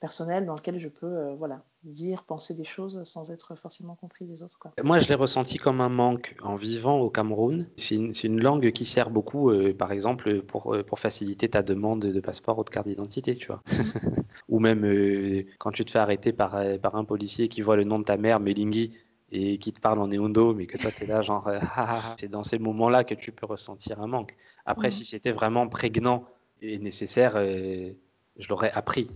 personnel 0.00 0.44
dans 0.44 0.54
lequel 0.54 0.78
je 0.78 0.88
peux 0.88 1.06
euh, 1.06 1.34
voilà, 1.34 1.62
dire, 1.82 2.25
penser 2.25 2.54
des 2.54 2.64
choses 2.64 3.02
sans 3.04 3.31
être 3.31 3.54
forcément 3.54 3.94
compris 3.94 4.26
des 4.26 4.43
autres. 4.43 4.58
Quoi. 4.58 4.72
Moi, 4.82 4.98
je 4.98 5.08
l'ai 5.08 5.14
ressenti 5.14 5.58
comme 5.58 5.81
un 5.81 5.88
manque 5.88 6.37
en 6.43 6.54
vivant 6.54 6.98
au 7.00 7.10
Cameroun. 7.10 7.66
C'est 7.76 7.94
une, 7.94 8.12
une, 8.25 8.40
langue 8.40 8.70
qui 8.72 8.84
sert 8.84 9.10
beaucoup, 9.10 9.50
euh, 9.50 9.72
par 9.72 9.93
exemple, 9.93 10.43
pour, 10.43 10.75
euh, 10.75 10.82
pour 10.82 10.98
faciliter 10.98 11.48
ta 11.48 11.62
demande 11.62 12.00
de 12.00 12.20
passeport 12.20 12.58
ou 12.58 12.64
de 12.64 12.70
carte 12.70 12.87
d'identité, 12.87 13.37
tu 13.37 13.46
vois. 13.46 13.62
ou 14.48 14.58
même 14.58 15.44
quand 15.58 15.72
tu 15.72 15.84
te 15.84 15.90
fais 15.90 15.98
arrêter 15.98 16.32
par, 16.32 16.60
par 16.81 16.96
un 16.96 17.04
policier 17.04 17.48
qui 17.48 17.62
voit 17.62 17.76
le 17.76 17.84
nom 17.84 17.98
de 17.98 18.04
ta 18.04 18.16
mère, 18.16 18.38
Melingui, 18.40 18.93
et 19.32 19.58
qui 19.58 19.72
te 19.72 19.81
parle 19.81 19.98
en 19.98 20.08
néondo, 20.08 20.54
mais 20.54 20.66
que 20.66 20.78
toi, 20.78 20.90
tu 20.90 21.04
es 21.04 21.06
là, 21.06 21.22
genre, 21.22 21.48
ah, 21.48 21.60
ah, 21.62 22.00
ah. 22.02 22.16
c'est 22.19 22.28
dans 22.28 22.44
ces 22.44 22.58
moments-là 22.58 23.04
que 23.04 23.14
tu 23.14 23.32
peux 23.32 23.46
ressentir 23.46 24.00
un 24.00 24.06
manque. 24.06 24.37
Après, 24.67 24.91
si 24.91 25.05
c'était 25.05 25.32
vraiment 25.32 25.69
prégnant 25.69 26.24
et 26.60 26.79
nécessaire, 26.79 27.32
je 28.38 28.48
l'aurais 28.48 28.70
appris. 28.72 29.10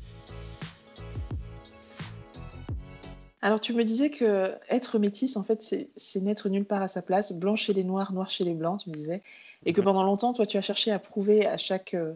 Alors, 3.42 3.60
tu 3.60 3.72
me 3.72 3.84
disais 3.84 4.10
que 4.10 4.54
être 4.68 4.98
métisse, 4.98 5.36
en 5.36 5.42
fait, 5.42 5.62
c'est 5.62 6.20
n'être 6.20 6.48
nulle 6.48 6.66
part 6.66 6.82
à 6.82 6.88
sa 6.88 7.00
place, 7.00 7.32
blanc 7.32 7.56
chez 7.56 7.72
les 7.72 7.84
noirs, 7.84 8.12
noir 8.12 8.28
chez 8.28 8.44
les 8.44 8.54
blancs, 8.54 8.80
tu 8.82 8.90
me 8.90 8.94
disais. 8.94 9.22
Et 9.64 9.72
que 9.72 9.80
pendant 9.80 10.02
longtemps, 10.02 10.32
toi, 10.32 10.46
tu 10.46 10.56
as 10.56 10.62
cherché 10.62 10.90
à 10.90 10.98
prouver 10.98 11.46
à 11.46 11.56
chaque, 11.56 11.94
euh, 11.94 12.14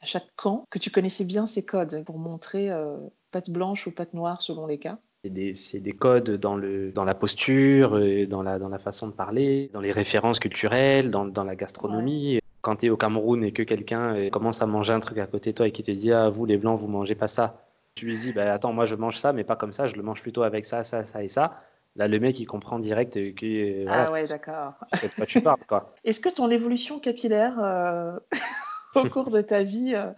à 0.00 0.06
chaque 0.06 0.26
camp 0.36 0.64
que 0.70 0.78
tu 0.78 0.90
connaissais 0.90 1.24
bien 1.24 1.46
ces 1.46 1.64
codes 1.64 2.04
pour 2.04 2.18
montrer 2.18 2.70
euh, 2.70 2.96
patte 3.30 3.50
blanche 3.50 3.86
ou 3.86 3.92
patte 3.92 4.14
noire 4.14 4.42
selon 4.42 4.66
les 4.66 4.78
cas. 4.78 4.98
C'est 5.22 5.80
des, 5.80 5.92
codes 5.92 6.32
dans, 6.32 6.54
le, 6.54 6.92
dans 6.92 7.04
la 7.04 7.14
posture, 7.14 7.96
euh, 7.96 8.26
dans 8.26 8.42
la, 8.42 8.58
dans 8.58 8.68
la 8.68 8.78
façon 8.78 9.06
de 9.06 9.12
parler, 9.12 9.70
dans 9.72 9.80
les 9.80 9.92
références 9.92 10.38
culturelles, 10.38 11.10
dans, 11.10 11.24
dans 11.24 11.44
la 11.44 11.56
gastronomie. 11.56 12.40
Quand 12.60 12.76
tu 12.76 12.86
es 12.86 12.90
au 12.90 12.96
Cameroun 12.96 13.44
et 13.44 13.52
que 13.52 13.62
quelqu'un 13.62 14.30
commence 14.30 14.60
à 14.60 14.66
manger 14.66 14.92
un 14.92 15.00
truc 15.00 15.18
à 15.18 15.26
côté 15.26 15.52
de 15.52 15.56
toi 15.56 15.68
et 15.68 15.72
qui 15.72 15.82
te 15.82 15.90
dit 15.90 16.12
Ah, 16.12 16.30
vous 16.30 16.46
les 16.46 16.56
blancs, 16.56 16.80
vous 16.80 16.88
mangez 16.88 17.14
pas 17.14 17.28
ça 17.28 17.63
tu 17.94 18.06
lui 18.06 18.18
dis, 18.18 18.32
bah, 18.32 18.52
attends, 18.52 18.72
moi 18.72 18.86
je 18.86 18.94
mange 18.94 19.18
ça, 19.18 19.32
mais 19.32 19.44
pas 19.44 19.56
comme 19.56 19.72
ça, 19.72 19.86
je 19.86 19.94
le 19.94 20.02
mange 20.02 20.22
plutôt 20.22 20.42
avec 20.42 20.66
ça, 20.66 20.84
ça, 20.84 21.04
ça 21.04 21.22
et 21.22 21.28
ça. 21.28 21.62
Là, 21.96 22.08
le 22.08 22.18
mec, 22.18 22.40
il 22.40 22.46
comprend 22.46 22.78
direct 22.80 23.14
que. 23.34 23.84
Euh, 23.84 23.86
ah 23.88 24.10
ouais, 24.10 24.26
d'accord. 24.26 24.74
Tu 24.92 24.98
sais 24.98 25.08
de 25.08 25.14
quoi 25.14 25.26
tu 25.26 25.40
parles, 25.40 25.64
quoi. 25.68 25.94
Est-ce 26.04 26.18
que 26.18 26.28
ton 26.28 26.50
évolution 26.50 26.98
capillaire 26.98 27.56
euh, 27.62 28.18
au 28.96 29.08
cours 29.08 29.30
de 29.30 29.40
ta 29.40 29.62
vie 29.62 29.94
euh, 29.94 30.10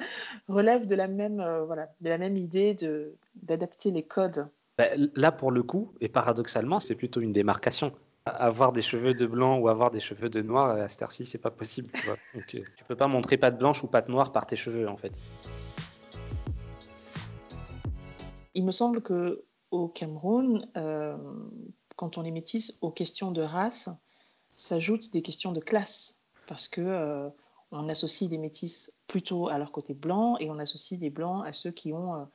relève 0.48 0.86
de 0.86 0.94
la 0.94 1.06
même, 1.06 1.44
voilà, 1.66 1.88
de 2.00 2.08
la 2.08 2.16
même 2.16 2.36
idée 2.36 2.74
de, 2.74 3.14
d'adapter 3.42 3.90
les 3.90 4.02
codes? 4.02 4.48
Bah, 4.78 4.86
Là, 5.14 5.32
pour 5.32 5.50
le 5.50 5.62
coup, 5.62 5.92
et 6.00 6.08
paradoxalement, 6.08 6.80
c'est 6.80 6.94
plutôt 6.94 7.20
une 7.20 7.32
démarcation. 7.32 7.92
Avoir 8.24 8.72
des 8.72 8.82
cheveux 8.82 9.14
de 9.14 9.26
blanc 9.26 9.58
ou 9.58 9.68
avoir 9.68 9.90
des 9.90 10.00
cheveux 10.00 10.30
de 10.30 10.40
noir, 10.40 10.70
à 10.70 10.88
cette 10.88 11.02
heure-ci, 11.02 11.26
c'est 11.26 11.38
pas 11.38 11.50
possible. 11.50 11.90
Tu. 11.92 12.08
Donc, 12.34 12.46
tu 12.46 12.84
peux 12.88 12.96
pas 12.96 13.06
montrer 13.06 13.36
patte 13.36 13.58
blanche 13.58 13.84
ou 13.84 13.86
patte 13.86 14.08
noire 14.08 14.32
par 14.32 14.46
tes 14.46 14.56
cheveux, 14.56 14.88
en 14.88 14.96
fait. 14.96 15.12
Il 18.56 18.64
me 18.64 18.72
semble 18.72 19.00
que 19.02 19.44
au 19.70 19.88
Cameroun, 19.88 20.66
euh, 20.76 21.16
quand 21.96 22.18
on 22.18 22.24
est 22.24 22.30
métisse, 22.30 22.78
aux 22.80 22.90
questions 22.90 23.30
de 23.30 23.42
race 23.42 23.88
s'ajoutent 24.56 25.12
des 25.12 25.22
questions 25.22 25.52
de 25.52 25.60
classe, 25.60 26.20
parce 26.46 26.66
que 26.66 26.80
euh, 26.80 27.28
on 27.70 27.88
associe 27.88 28.30
des 28.30 28.38
métisses 28.38 28.92
plutôt 29.06 29.48
à 29.48 29.58
leur 29.58 29.70
côté 29.70 29.94
blanc 29.94 30.36
et 30.38 30.50
on 30.50 30.58
associe 30.58 30.98
des 30.98 31.10
blancs 31.10 31.44
à 31.46 31.52
ceux 31.52 31.70
qui 31.70 31.92
ont 31.92 32.26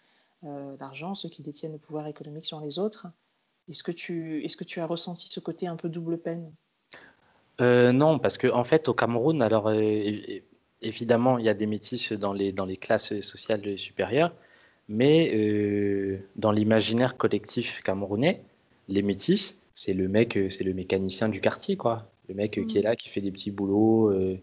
euh, 0.44 0.78
l'argent, 0.80 1.16
ceux 1.16 1.30
qui 1.30 1.42
détiennent 1.42 1.74
le 1.74 1.80
pouvoir 1.80 2.08
économique 2.08 2.46
sur 2.46 2.60
les 2.60 2.80
autres. 2.80 3.08
Est-ce 3.68 3.84
que 3.84 3.92
tu, 3.92 4.44
est-ce 4.46 4.58
que 4.58 4.64
tu 4.64 4.80
as 4.80 4.86
ressenti 4.86 5.28
ce 5.30 5.40
côté 5.40 5.68
un 5.68 5.76
peu 5.76 5.90
double 5.90 6.18
peine? 6.18 6.52
Non, 7.60 8.18
parce 8.18 8.40
que 8.40 8.48
en 8.48 8.64
fait, 8.64 8.90
au 8.90 8.96
Cameroun, 8.96 9.44
alors 9.44 9.70
Évidemment, 10.82 11.38
il 11.38 11.46
y 11.46 11.50
a 11.50 11.54
des 11.54 11.68
métis 11.68 12.12
dans 12.12 12.34
les, 12.34 12.52
dans 12.52 12.66
les 12.66 12.78
classes 12.78 13.20
sociales 13.22 13.78
supérieures, 13.78 14.34
mais 14.92 15.32
euh, 15.34 16.20
dans 16.36 16.52
l'imaginaire 16.52 17.18
collectif 17.18 17.82
camerounais, 17.84 18.44
les 18.90 19.02
métis, 19.02 19.64
c'est 19.74 19.94
le 19.94 20.08
mec, 20.10 20.38
euh, 20.38 20.50
c'est 20.50 20.64
le 20.66 20.74
mécanicien 20.74 21.30
du 21.30 21.42
quartier, 21.42 21.78
quoi. 21.78 22.12
Le 22.28 22.36
mec 22.36 22.58
euh, 22.60 22.66
qui 22.66 22.78
est 22.78 22.82
Mm. 22.82 22.84
là, 22.84 22.96
qui 22.96 23.10
fait 23.10 23.22
des 23.22 23.32
petits 23.32 23.52
boulots, 23.52 24.10
euh, 24.12 24.38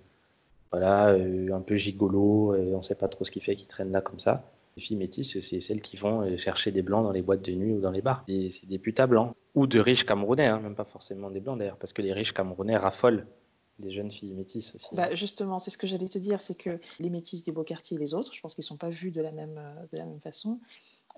voilà, 0.73 1.11
euh, 1.11 1.53
un 1.53 1.61
peu 1.61 1.77
gigolo, 1.77 2.55
on 2.57 2.83
sait 2.83 2.97
pas 2.97 3.09
trop 3.09 3.25
ce 3.25 3.31
qu'il 3.31 3.43
fait, 3.43 3.57
qui 3.57 3.67
traîne 3.67 3.93
là 3.93 4.01
comme 4.01 4.21
ça. 4.21 4.51
Les 4.77 4.83
filles 4.83 4.97
métisses, 4.97 5.41
c'est 5.41 5.61
celles 5.61 5.83
qui 5.83 5.97
vont 5.97 6.37
chercher 6.39 6.71
des 6.73 6.83
blancs 6.83 7.05
dans 7.05 7.13
les 7.13 7.23
boîtes 7.23 7.43
de 7.43 7.53
nuit 7.53 7.73
ou 7.73 7.81
dans 7.81 7.91
les 7.91 8.03
bars. 8.03 8.25
C'est 8.29 8.69
des 8.69 8.79
putains 8.79 9.09
blancs. 9.09 9.35
Ou 9.55 9.67
de 9.67 9.81
riches 9.81 10.05
camerounais, 10.05 10.47
hein, 10.47 10.61
même 10.61 10.77
pas 10.77 10.85
forcément 10.85 11.31
des 11.31 11.41
blancs 11.41 11.59
d'ailleurs, 11.59 11.79
parce 11.79 11.93
que 11.93 12.03
les 12.03 12.13
riches 12.13 12.33
camerounais 12.33 12.77
raffolent 12.77 13.27
des 13.79 13.91
jeunes 13.91 14.11
filles 14.11 14.35
métisses 14.35 14.75
aussi. 14.75 14.89
Bah, 14.95 15.15
justement, 15.15 15.59
c'est 15.59 15.71
ce 15.71 15.79
que 15.79 15.87
j'allais 15.87 16.09
te 16.09 16.19
dire, 16.19 16.41
c'est 16.41 16.57
que 16.57 16.81
les 16.99 17.11
métis 17.11 17.43
des 17.45 17.53
beaux 17.53 17.65
quartiers 17.65 17.97
et 17.97 18.01
les 18.01 18.15
autres, 18.15 18.33
je 18.35 18.41
pense 18.41 18.55
qu'ils 18.55 18.63
ne 18.63 18.67
sont 18.67 18.77
pas 18.77 18.91
vus 18.91 19.11
de 19.11 19.21
la, 19.21 19.33
même, 19.33 19.57
euh, 19.59 19.75
de 19.93 19.99
la 19.99 20.05
même 20.05 20.21
façon. 20.21 20.61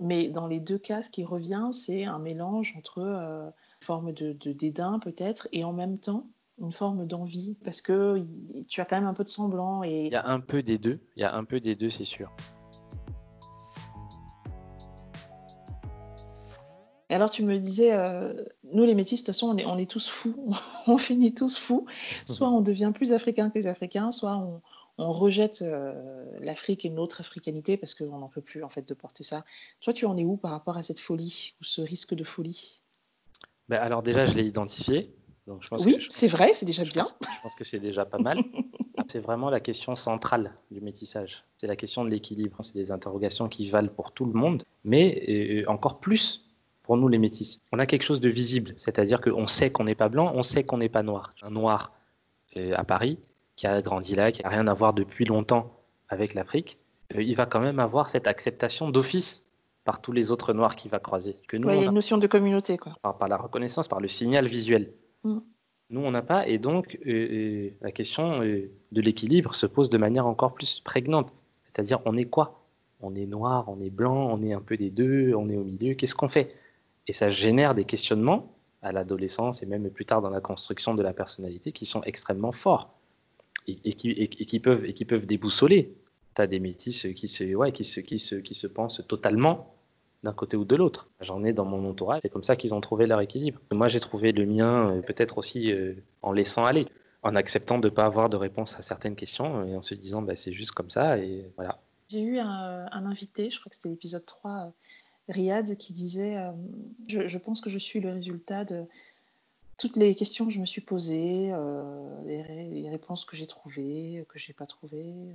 Mais 0.00 0.29
dans 0.29 0.47
les 0.47 0.61
deux 0.61 0.79
cas, 0.79 1.02
ce 1.02 1.11
qui 1.11 1.25
revient, 1.25 1.71
c'est 1.73 2.05
un 2.05 2.19
mélange 2.19 2.75
entre 2.76 2.99
euh, 3.00 3.47
une 3.47 3.85
forme 3.87 4.12
de, 4.12 4.33
de 4.33 4.52
dédain 4.52 4.99
peut-être 4.99 5.49
et 5.52 5.64
en 5.64 5.73
même 5.73 5.99
temps 5.99 6.29
une 6.61 6.73
forme 6.73 7.07
d'envie, 7.07 7.57
parce 7.64 7.81
que 7.81 8.19
y- 8.19 8.67
tu 8.67 8.81
as 8.83 8.85
quand 8.85 8.97
même 8.97 9.07
un 9.09 9.14
peu 9.14 9.25
de 9.25 9.31
semblant 9.31 9.83
et 9.83 10.07
Il 10.07 10.12
y 10.12 10.17
a 10.17 10.26
un 10.26 10.40
peu 10.40 10.62
des 10.62 10.76
deux, 10.79 11.00
il 11.17 11.21
y 11.23 11.25
a 11.25 11.35
un 11.35 11.45
peu 11.45 11.59
des 11.61 11.75
deux, 11.75 11.88
c'est 11.90 12.05
sûr. 12.05 12.31
Et 17.11 17.14
alors, 17.14 17.29
tu 17.29 17.43
me 17.43 17.59
disais, 17.59 17.93
euh, 17.93 18.33
nous 18.73 18.85
les 18.85 18.95
métis, 18.95 19.21
de 19.21 19.26
toute 19.26 19.35
façon, 19.35 19.49
on 19.49 19.57
est, 19.57 19.67
on 19.67 19.76
est 19.76 19.90
tous 19.90 20.09
fous. 20.09 20.37
on 20.87 20.97
finit 20.97 21.35
tous 21.35 21.59
fous. 21.59 21.85
Soit 22.25 22.49
on 22.49 22.61
devient 22.61 22.93
plus 22.95 23.12
africain 23.12 23.50
que 23.50 23.59
les 23.59 23.67
Africains, 23.67 24.12
soit 24.12 24.37
on, 24.37 24.62
on 24.97 25.11
rejette 25.11 25.62
euh, 25.62 26.25
l'Afrique 26.40 26.85
et 26.85 26.90
notre 26.90 27.21
africanité 27.21 27.76
parce 27.76 27.95
qu'on 27.95 28.19
n'en 28.19 28.29
peut 28.29 28.40
plus 28.43 28.62
en 28.62 28.69
fait 28.69 28.88
de 28.88 28.95
porter 28.95 29.25
ça. 29.25 29.45
Toi, 29.81 29.93
tu 29.93 30.07
en 30.07 30.17
es 30.17 30.25
où 30.25 30.37
par 30.37 30.52
rapport 30.52 30.76
à 30.76 30.85
cette 30.85 31.00
folie 31.00 31.55
ou 31.61 31.64
ce 31.64 31.81
risque 31.81 32.14
de 32.14 32.23
folie? 32.23 32.81
Ben, 33.69 33.79
alors 33.79 34.02
déjà, 34.05 34.25
je 34.25 34.35
l'ai 34.35 34.45
identifié. 34.45 35.12
Donc 35.49 35.64
je 35.64 35.69
pense 35.69 35.85
Oui, 35.85 36.07
c'est 36.11 36.29
vrai, 36.29 36.52
c'est 36.55 36.67
déjà 36.67 36.85
je 36.85 36.90
bien. 36.90 37.02
pense- 37.02 37.17
je 37.23 37.43
pense 37.43 37.55
que 37.57 37.64
c'est 37.64 37.81
déjà 37.81 38.05
pas 38.05 38.19
mal. 38.19 38.38
c'est 39.11 39.19
vraiment 39.19 39.50
la 39.50 39.59
question 39.59 39.97
centrale 39.97 40.55
du 40.71 40.81
métissage. 40.81 41.45
C'est 41.57 41.67
la 41.67 41.75
question 41.75 42.05
de 42.05 42.11
l'équilibre. 42.11 42.59
C'est 42.62 42.75
des 42.75 42.93
interrogations 42.93 43.49
qui 43.49 43.69
valent 43.69 43.88
pour 43.88 44.12
tout 44.12 44.26
le 44.26 44.33
monde, 44.33 44.62
mais 44.85 45.64
encore 45.67 45.99
plus 45.99 46.47
pour 46.90 46.97
nous 46.97 47.06
les 47.06 47.18
métis. 47.18 47.61
On 47.70 47.78
a 47.78 47.87
quelque 47.87 48.02
chose 48.02 48.18
de 48.18 48.28
visible, 48.28 48.75
c'est-à-dire 48.76 49.20
qu'on 49.20 49.47
sait 49.47 49.70
qu'on 49.70 49.85
n'est 49.85 49.94
pas 49.94 50.09
blanc, 50.09 50.32
on 50.35 50.42
sait 50.42 50.64
qu'on 50.64 50.78
n'est 50.78 50.88
pas 50.88 51.04
noir. 51.04 51.35
Un 51.40 51.50
noir 51.52 51.92
euh, 52.56 52.73
à 52.75 52.82
Paris 52.82 53.20
qui 53.54 53.68
a 53.68 53.80
grandi 53.80 54.16
là, 54.16 54.32
qui 54.32 54.42
n'a 54.42 54.49
rien 54.49 54.66
à 54.66 54.75
voir 54.75 54.92
depuis 54.92 55.25
longtemps 55.25 55.73
avec 56.09 56.35
l'Afrique, 56.35 56.80
euh, 57.14 57.23
il 57.23 57.37
va 57.37 57.47
quand 57.47 57.61
même 57.61 57.78
avoir 57.78 58.11
cette 58.11 58.26
acceptation 58.26 58.90
d'office 58.90 59.52
par 59.85 60.02
tous 60.02 60.11
les 60.11 60.32
autres 60.32 60.52
noirs 60.52 60.75
qu'il 60.75 60.90
va 60.90 60.99
croiser. 60.99 61.37
Que 61.47 61.56
nous, 61.56 61.68
Ouais, 61.68 61.76
il 61.76 61.82
y 61.82 61.85
a 61.85 61.87
une 61.87 61.94
notion 61.94 62.18
de 62.18 62.26
communauté, 62.26 62.76
quoi. 62.76 62.94
par, 63.02 63.16
par 63.18 63.28
la 63.28 63.37
reconnaissance, 63.37 63.87
par 63.87 64.00
le 64.00 64.09
signal 64.09 64.49
visuel. 64.49 64.92
Mm. 65.23 65.38
Nous, 65.90 66.00
on 66.00 66.11
n'a 66.11 66.23
pas, 66.23 66.49
et 66.49 66.59
donc 66.59 66.99
euh, 67.06 67.70
la 67.82 67.92
question 67.92 68.40
de 68.40 69.00
l'équilibre 69.00 69.54
se 69.54 69.66
pose 69.66 69.90
de 69.90 69.99
manière 69.99 70.26
encore 70.26 70.54
plus 70.54 70.80
prégnante. 70.80 71.32
C'est-à-dire, 71.66 72.00
on 72.04 72.16
est 72.16 72.25
quoi? 72.25 72.64
On 73.00 73.14
est 73.14 73.26
noir, 73.26 73.68
on 73.68 73.80
est 73.80 73.90
blanc, 73.90 74.28
on 74.32 74.42
est 74.42 74.52
un 74.52 74.61
peu 74.61 74.76
des 74.76 74.90
deux, 74.90 75.35
on 75.37 75.49
est 75.49 75.56
au 75.56 75.62
milieu, 75.62 75.94
qu'est-ce 75.94 76.16
qu'on 76.16 76.26
fait? 76.26 76.52
Et 77.07 77.12
ça 77.12 77.28
génère 77.28 77.75
des 77.75 77.85
questionnements 77.85 78.54
à 78.83 78.92
l'adolescence 78.92 79.62
et 79.62 79.66
même 79.66 79.90
plus 79.90 80.07
tard 80.07 80.23
dans 80.23 80.30
la 80.30 80.40
construction 80.40 80.95
de 80.95 81.02
la 81.02 81.12
personnalité 81.12 81.73
qui 81.73 81.87
sont 81.87 82.02
extrêmement 82.02 82.52
forts 82.52 82.95
et, 83.66 83.75
qui, 83.95 84.11
et- 84.11 84.28
qui 84.28 84.61
peuvent, 84.61 84.85
et 84.85 84.95
qui 84.95 85.04
peuvent 85.04 85.26
déboussoler. 85.26 85.95
Tu 86.35 86.42
as 86.42 86.47
des 86.47 86.61
métis 86.61 87.07
qui 87.14 87.28
se, 87.28 87.54
ouais, 87.54 87.73
qui, 87.73 87.85
se, 87.85 88.00
qui, 88.00 88.19
se, 88.19 88.37
qui 88.37 88.54
se 88.54 88.66
pensent 88.66 89.02
totalement 89.07 89.75
d'un 90.23 90.33
côté 90.33 90.57
ou 90.57 90.64
de 90.64 90.76
l'autre. 90.76 91.09
J'en 91.21 91.45
ai 91.45 91.52
dans 91.52 91.64
mon 91.64 91.88
entourage, 91.88 92.21
c'est 92.23 92.28
comme 92.28 92.45
ça 92.45 92.57
qu'ils 92.57 92.75
ont 92.75 92.80
trouvé 92.80 93.07
leur 93.07 93.21
équilibre. 93.21 93.61
Moi, 93.73 93.88
j'ai 93.88 94.00
trouvé 94.00 94.33
le 94.33 94.47
mien 94.47 94.92
euh, 94.92 95.00
peut-être 95.02 95.38
aussi 95.38 95.73
euh, 95.73 95.95
en 96.23 96.33
laissant 96.33 96.66
aller, 96.66 96.87
en 97.23 97.35
acceptant 97.37 97.78
de 97.78 97.88
ne 97.88 97.95
pas 97.95 98.04
avoir 98.04 98.28
de 98.28 98.37
réponse 98.37 98.76
à 98.78 98.83
certaines 98.83 99.16
questions 99.16 99.64
et 99.66 99.75
en 99.76 99.83
se 99.83 99.95
disant 99.95 100.23
bah, 100.23 100.37
c'est 100.37 100.52
juste 100.52 100.73
comme 100.73 100.90
ça 100.90 101.19
et 101.19 101.50
voilà. 101.57 101.80
J'ai 102.09 102.21
eu 102.23 102.38
un, 102.38 102.87
un 102.90 103.07
invité, 103.07 103.50
je 103.50 103.61
crois 103.61 103.71
que 103.71 103.76
c'était 103.76 103.88
l'épisode 103.88 104.26
3, 104.26 104.50
euh, 104.50 104.71
Riyad, 105.31 105.77
qui 105.77 105.93
disait 105.93 106.37
euh, 106.37 106.51
je, 107.09 107.27
je 107.29 107.39
pense 107.39 107.61
que 107.61 107.71
je 107.71 107.79
suis 107.79 108.01
le 108.01 108.11
résultat 108.11 108.65
de 108.65 108.85
toutes 109.79 109.97
les 109.97 110.15
questions 110.15 110.45
que 110.47 110.53
je 110.53 110.61
me 110.61 110.67
suis 110.67 110.83
posées, 110.83 111.51
euh, 111.53 112.21
les, 112.23 112.43
ré- 112.43 112.69
les 112.71 112.91
réponses 112.91 113.25
que 113.25 113.35
j'ai 113.37 113.47
trouvées, 113.47 114.27
que 114.29 114.39
j'ai 114.39 114.53
pas 114.53 114.67
trouvées, 114.67 115.31
euh, 115.31 115.35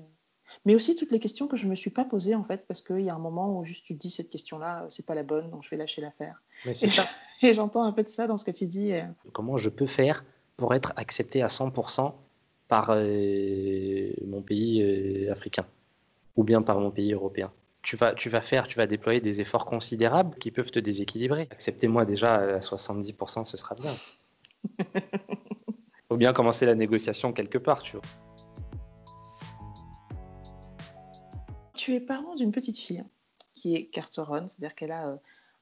mais 0.66 0.75
aussi 0.75 0.96
toutes 0.96 1.12
les 1.12 1.20
questions 1.20 1.48
que 1.48 1.58
je 1.58 1.66
me 1.68 1.74
suis 1.74 1.90
pas 1.90 2.06
posées 2.06 2.36
en 2.36 2.44
fait, 2.44 2.66
parce 2.68 2.82
qu'il 2.84 3.00
y 3.02 3.10
a 3.10 3.16
un 3.16 3.20
moment 3.20 3.58
où 3.58 3.64
juste 3.64 3.86
tu 3.86 3.96
te 3.96 4.00
dis 4.00 4.10
cette 4.12 4.30
question-là, 4.30 4.86
c'est 4.90 5.06
pas 5.06 5.16
la 5.16 5.24
bonne, 5.24 5.50
donc 5.50 5.64
je 5.64 5.70
vais 5.72 5.78
lâcher 5.78 6.02
l'affaire. 6.02 6.44
Et 7.42 7.54
j'entends 7.54 7.84
un 7.84 7.92
peu 7.92 8.04
de 8.04 8.08
ça 8.10 8.28
dans 8.28 8.38
ce 8.38 8.46
que 8.46 8.52
tu 8.52 8.68
dis. 8.68 8.92
Comment 9.34 9.58
je 9.58 9.70
peux 9.70 9.88
faire 9.88 10.24
pour 10.58 10.74
être 10.75 10.94
accepté 10.96 11.42
à 11.42 11.48
100% 11.48 12.14
par 12.68 12.92
euh, 12.92 14.12
mon 14.25 14.42
pays 14.42 15.28
africain 15.30 15.66
ou 16.36 16.44
bien 16.44 16.62
par 16.62 16.80
mon 16.80 16.92
pays 16.92 17.14
européen? 17.14 17.52
Tu 17.86 17.96
vas, 17.96 18.15
tu 18.15 18.30
vas 18.30 18.42
faire, 18.42 18.68
tu 18.68 18.77
vas 18.77 18.88
déployer 18.88 19.22
des 19.22 19.42
efforts 19.42 19.63
considérables 19.63 20.36
qui 20.39 20.50
peuvent 20.50 20.72
te 20.72 20.80
déséquilibrer. 20.80 21.48
Acceptez-moi 21.51 22.04
déjà 22.04 22.34
à 22.34 22.60
70%, 22.60 23.46
ce 23.46 23.58
sera 23.58 23.75
bien. 23.75 23.94
Faut 26.10 26.18
bien 26.18 26.34
commencer 26.34 26.65
la 26.65 26.74
négociation 26.74 27.32
quelque 27.32 27.60
part, 27.60 27.84
tu 27.84 27.98
vois. 27.98 28.06
Tu 31.75 31.94
es 31.94 32.00
parent 32.00 32.34
d'une 32.34 32.51
petite 32.51 32.80
fille 32.80 33.04
qui 33.54 33.75
est 33.75 33.86
carteronne, 33.86 34.48
c'est-à-dire 34.48 34.74
qu'elle 34.74 34.92
a 34.92 35.08
euh, 35.10 35.15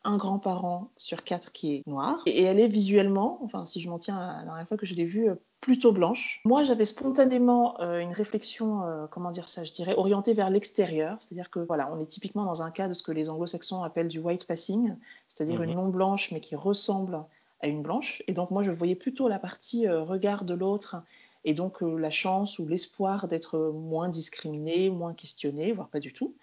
un 0.06 0.16
grand-parent 0.16 0.92
sur 0.96 1.26
quatre 1.26 1.52
qui 1.52 1.76
est 1.76 1.88
noir. 1.88 2.22
Et, 2.26 2.40
et 2.40 2.44
elle 2.44 2.62
est 2.62 2.70
visuellement, 2.70 3.40
enfin 3.44 3.66
si 3.66 3.82
je 3.82 3.90
m'en 3.90 4.00
tiens 4.00 4.18
à 4.18 4.38
la 4.38 4.44
dernière 4.46 4.68
fois 4.70 4.78
que 4.78 4.86
je 4.86 4.96
l'ai 4.96 5.06
vue, 5.06 5.30
euh, 5.30 5.36
plutôt 5.64 5.94
blanche. 5.94 6.42
Moi 6.44 6.64
j'avais 6.64 6.84
spontanément 6.84 7.80
euh, 7.80 8.00
une 8.00 8.12
réflexion, 8.12 8.86
euh, 8.86 9.08
comment 9.10 9.32
dire 9.32 9.46
ça, 9.48 9.64
je 9.64 9.72
dirais, 9.72 9.96
orientée 9.96 10.34
vers 10.34 10.50
l'extérieur. 10.50 11.16
C'est-à-dire 11.20 11.50
que 11.50 11.60
voilà, 11.60 11.90
on 11.94 12.00
est 12.02 12.06
typiquement 12.06 12.44
dans 12.44 12.62
un 12.64 12.70
cas 12.70 12.90
de 12.90 12.94
ce 12.94 13.02
que 13.02 13.14
les 13.14 13.30
anglo-saxons 13.30 13.82
appellent 13.82 14.10
du 14.10 14.20
white 14.20 14.46
passing, 14.46 14.94
c'est-à-dire 15.30 15.62
Mhm. 15.62 15.70
une 15.70 15.76
non-blanche 15.76 16.32
mais 16.32 16.42
qui 16.42 16.56
ressemble 16.58 17.24
à 17.62 17.68
une 17.68 17.82
blanche. 17.82 18.22
Et 18.28 18.34
donc 18.34 18.52
moi 18.52 18.64
je 18.64 18.72
voyais 18.72 18.96
plutôt 18.96 19.30
la 19.30 19.40
partie 19.40 19.88
euh, 19.88 20.04
regard 20.04 20.44
de 20.44 20.54
l'autre 20.54 20.98
et 21.46 21.54
donc 21.54 21.82
la 21.82 22.12
chance 22.12 22.60
ou 22.60 22.68
l'espoir 22.68 23.28
d'être 23.28 23.72
moins 23.74 24.10
discriminé, 24.10 24.90
moins 24.90 25.14
questionné, 25.14 25.72
voire 25.74 25.90
pas 25.90 26.00
du 26.00 26.12
tout. 26.14 26.36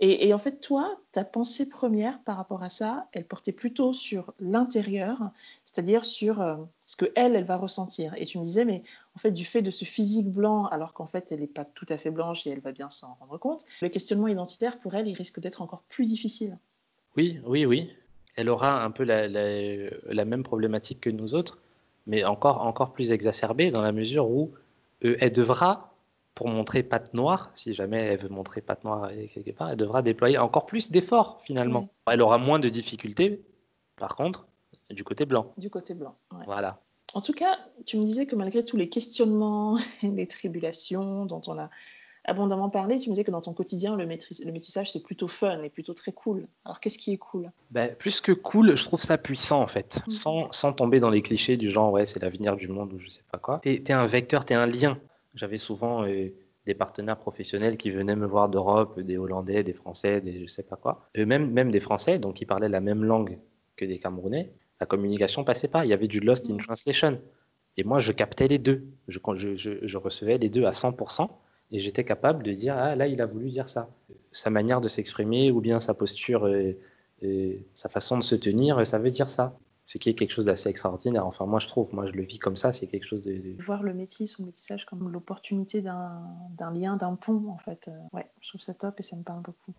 Et, 0.00 0.26
et 0.26 0.34
en 0.34 0.38
fait, 0.38 0.60
toi, 0.60 0.96
ta 1.12 1.24
pensée 1.24 1.68
première 1.68 2.22
par 2.24 2.36
rapport 2.36 2.62
à 2.62 2.68
ça, 2.68 3.08
elle 3.12 3.26
portait 3.26 3.52
plutôt 3.52 3.92
sur 3.92 4.32
l'intérieur, 4.40 5.30
c'est-à-dire 5.64 6.04
sur 6.04 6.40
ce 6.86 6.96
que 6.96 7.06
elle, 7.14 7.34
elle 7.36 7.44
va 7.44 7.56
ressentir. 7.56 8.12
Et 8.16 8.24
tu 8.24 8.38
me 8.38 8.44
disais, 8.44 8.64
mais 8.64 8.82
en 9.16 9.18
fait, 9.18 9.30
du 9.32 9.44
fait 9.44 9.62
de 9.62 9.70
ce 9.70 9.84
physique 9.84 10.30
blanc, 10.30 10.66
alors 10.66 10.92
qu'en 10.92 11.06
fait, 11.06 11.28
elle 11.30 11.40
n'est 11.40 11.46
pas 11.46 11.64
tout 11.64 11.86
à 11.88 11.96
fait 11.96 12.10
blanche 12.10 12.46
et 12.46 12.50
elle 12.50 12.60
va 12.60 12.72
bien 12.72 12.88
s'en 12.90 13.14
rendre 13.14 13.38
compte, 13.38 13.64
le 13.82 13.88
questionnement 13.88 14.28
identitaire 14.28 14.78
pour 14.78 14.94
elle, 14.94 15.08
il 15.08 15.14
risque 15.14 15.40
d'être 15.40 15.62
encore 15.62 15.82
plus 15.88 16.06
difficile. 16.06 16.58
Oui, 17.16 17.40
oui, 17.46 17.64
oui. 17.64 17.92
Elle 18.36 18.48
aura 18.48 18.82
un 18.84 18.90
peu 18.90 19.04
la, 19.04 19.28
la- 19.28 19.90
la 20.06 20.24
même 20.24 20.42
problématique 20.42 21.00
que 21.00 21.10
nous 21.10 21.34
autres, 21.34 21.60
mais 22.06 22.24
encore, 22.24 22.62
encore 22.62 22.92
plus 22.92 23.12
exacerbée 23.12 23.70
dans 23.70 23.80
la 23.82 23.92
mesure 23.92 24.28
où 24.28 24.52
euh, 25.04 25.16
elle 25.20 25.32
devra, 25.32 25.94
pour 26.34 26.48
montrer 26.48 26.82
patte 26.82 27.14
noire, 27.14 27.52
si 27.54 27.74
jamais 27.74 27.98
elle 27.98 28.18
veut 28.18 28.28
montrer 28.28 28.60
patte 28.60 28.82
noire 28.82 29.08
quelque 29.32 29.52
part, 29.52 29.70
elle 29.70 29.76
devra 29.76 30.02
déployer 30.02 30.36
encore 30.36 30.66
plus 30.66 30.90
d'efforts 30.90 31.40
finalement. 31.42 31.88
Elle 32.10 32.20
aura 32.20 32.38
moins 32.38 32.58
de 32.58 32.68
difficultés, 32.68 33.40
par 33.96 34.16
contre, 34.16 34.48
du 34.90 35.04
côté 35.04 35.24
blanc. 35.26 35.52
Du 35.58 35.70
côté 35.70 35.94
blanc. 35.94 36.16
ouais. 36.32 36.44
Voilà. 36.46 36.80
En 37.14 37.20
tout 37.20 37.32
cas, 37.32 37.58
tu 37.86 37.96
me 37.96 38.04
disais 38.04 38.26
que 38.26 38.34
malgré 38.34 38.64
tous 38.64 38.76
les 38.76 38.88
questionnements, 38.88 39.76
les 40.02 40.26
tribulations 40.26 41.26
dont 41.26 41.42
on 41.46 41.58
a 41.58 41.70
abondamment 42.26 42.70
parlé, 42.70 42.98
tu 42.98 43.10
me 43.10 43.14
disais 43.14 43.24
que 43.24 43.30
dans 43.30 43.42
ton 43.42 43.52
quotidien, 43.52 43.96
le, 43.96 44.06
métissage, 44.06 44.90
c'est 44.90 45.02
plutôt 45.02 45.28
fun 45.28 45.62
et 45.62 45.68
plutôt 45.68 45.92
très 45.92 46.10
cool. 46.12 46.48
Alors, 46.64 46.80
qu'est-ce 46.80 46.98
qui 46.98 47.12
est 47.12 47.18
cool? 47.18 47.52
Ben, 47.70 47.94
plus 47.94 48.20
que 48.22 48.32
cool, 48.32 48.76
je 48.76 48.84
trouve 48.84 49.02
ça 49.02 49.18
puissant 49.18 49.60
en 49.60 49.66
fait, 49.66 50.00
Mhm. 50.06 50.10
sans, 50.12 50.52
sans 50.52 50.72
tomber 50.72 51.00
dans 51.00 51.10
les 51.10 51.20
clichés 51.22 51.56
du 51.58 51.70
genre 51.70 51.92
ouais 51.92 52.06
c'est 52.06 52.20
l'avenir 52.22 52.56
du 52.56 52.68
monde 52.68 52.92
ou 52.94 52.98
je 52.98 53.08
sais 53.08 53.22
pas 53.30 53.38
quoi. 53.38 53.58
T'es 53.62 53.74
es 53.74 53.92
un 53.92 54.06
vecteur, 54.06 54.44
t'es 54.46 54.54
un 54.54 54.66
lien. 54.66 54.98
J'avais 55.34 55.58
souvent 55.58 56.04
euh, 56.06 56.30
des 56.64 56.74
partenaires 56.74 57.18
professionnels 57.18 57.76
qui 57.76 57.90
venaient 57.90 58.16
me 58.16 58.26
voir 58.26 58.48
d'Europe, 58.48 58.98
des 59.00 59.18
Hollandais, 59.18 59.62
des 59.62 59.74
Français, 59.74 60.20
des 60.22 60.46
je 60.46 60.46
sais 60.50 60.62
pas 60.62 60.76
quoi, 60.76 61.06
Euh, 61.18 61.26
même, 61.26 61.50
même 61.50 61.70
des 61.70 61.80
Français, 61.80 62.18
donc 62.18 62.36
qui 62.36 62.46
parlaient 62.46 62.70
la 62.70 62.80
même 62.80 63.04
langue 63.04 63.38
que 63.76 63.84
des 63.84 63.98
Camerounais. 63.98 64.50
La 64.80 64.86
communication 64.86 65.44
passait 65.44 65.68
pas, 65.68 65.84
il 65.84 65.88
y 65.88 65.92
avait 65.92 66.08
du 66.08 66.20
lost 66.20 66.50
in 66.50 66.56
translation. 66.56 67.20
Et 67.76 67.84
moi 67.84 67.98
je 67.98 68.12
captais 68.12 68.48
les 68.48 68.58
deux, 68.58 68.86
je, 69.08 69.18
je, 69.34 69.56
je, 69.56 69.72
je 69.82 69.96
recevais 69.98 70.38
les 70.38 70.48
deux 70.48 70.64
à 70.64 70.70
100%. 70.70 71.28
Et 71.70 71.80
j'étais 71.80 72.04
capable 72.04 72.44
de 72.44 72.52
dire, 72.52 72.76
ah 72.76 72.94
là, 72.94 73.08
il 73.08 73.20
a 73.20 73.26
voulu 73.26 73.50
dire 73.50 73.68
ça. 73.68 73.88
Sa 74.30 74.50
manière 74.50 74.80
de 74.80 74.86
s'exprimer 74.86 75.50
ou 75.50 75.60
bien 75.60 75.80
sa 75.80 75.94
posture, 75.94 76.48
sa 77.72 77.88
façon 77.88 78.18
de 78.18 78.22
se 78.22 78.36
tenir, 78.36 78.86
ça 78.86 78.98
veut 78.98 79.10
dire 79.10 79.30
ça. 79.30 79.58
ce 79.84 79.98
qui 79.98 80.08
est 80.08 80.14
quelque 80.14 80.32
chose 80.32 80.46
d'assez 80.46 80.68
extraordinaire. 80.68 81.26
Enfin, 81.26 81.46
moi, 81.46 81.60
je 81.60 81.68
trouve, 81.68 81.94
moi, 81.94 82.06
je 82.06 82.12
le 82.12 82.22
vis 82.22 82.38
comme 82.38 82.56
ça, 82.56 82.72
c'est 82.72 82.86
quelque 82.86 83.06
chose 83.06 83.22
de... 83.22 83.54
Voir 83.62 83.82
le 83.82 83.92
ou 83.92 83.94
le 83.94 84.44
métissage 84.46 84.86
comme 84.86 85.10
l'opportunité 85.10 85.82
d'un 85.82 86.72
lien, 86.74 86.96
d'un 86.96 87.16
pont, 87.16 87.48
en 87.48 87.58
fait. 87.58 87.88
Euh, 87.88 88.16
ouais, 88.16 88.26
je 88.40 88.48
trouve 88.48 88.60
ça 88.60 88.74
top 88.74 89.00
et 89.00 89.02
ça 89.02 89.16
me 89.16 89.22
parle 89.22 89.42
beaucoup. 89.42 89.74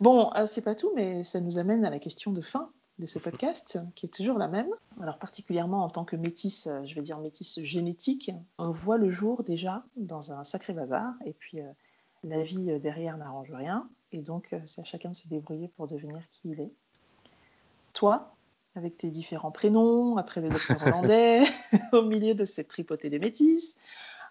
Bon, 0.00 0.30
euh, 0.34 0.46
c'est 0.46 0.62
pas 0.62 0.74
tout, 0.74 0.92
mais 0.94 1.24
ça 1.24 1.40
nous 1.40 1.58
amène 1.58 1.84
à 1.84 1.90
la 1.90 1.98
question 1.98 2.32
de 2.32 2.40
fin 2.40 2.70
de 2.98 3.06
ce 3.06 3.18
podcast, 3.18 3.78
qui 3.94 4.06
est 4.06 4.10
toujours 4.10 4.38
la 4.38 4.48
même. 4.48 4.70
Alors 5.00 5.18
particulièrement 5.18 5.84
en 5.84 5.88
tant 5.88 6.04
que 6.04 6.16
métisse, 6.16 6.66
euh, 6.66 6.84
je 6.84 6.94
vais 6.94 7.02
dire 7.02 7.18
métisse 7.18 7.60
génétique, 7.60 8.30
on 8.58 8.70
voit 8.70 8.96
le 8.96 9.10
jour 9.10 9.42
déjà 9.42 9.84
dans 9.96 10.32
un 10.32 10.44
sacré 10.44 10.72
bazar, 10.72 11.12
et 11.24 11.32
puis 11.32 11.60
la 12.24 12.42
vie 12.42 12.78
derrière 12.80 13.16
n'arrange 13.16 13.52
rien. 13.52 13.88
Et 14.12 14.22
donc, 14.22 14.52
euh, 14.52 14.60
c'est 14.64 14.80
à 14.80 14.84
chacun 14.84 15.10
de 15.10 15.16
se 15.16 15.28
débrouiller 15.28 15.68
pour 15.68 15.86
devenir 15.86 16.22
qui 16.30 16.42
il 16.50 16.60
est. 16.60 16.72
Toi, 17.92 18.34
avec 18.74 18.96
tes 18.96 19.10
différents 19.10 19.50
prénoms, 19.50 20.16
après 20.16 20.40
le 20.40 20.50
docteur 20.50 20.82
hollandais, 20.86 21.42
au 21.92 22.02
milieu 22.02 22.34
de 22.34 22.44
cette 22.44 22.68
tripotée 22.68 23.10
des 23.10 23.18
métis, 23.18 23.76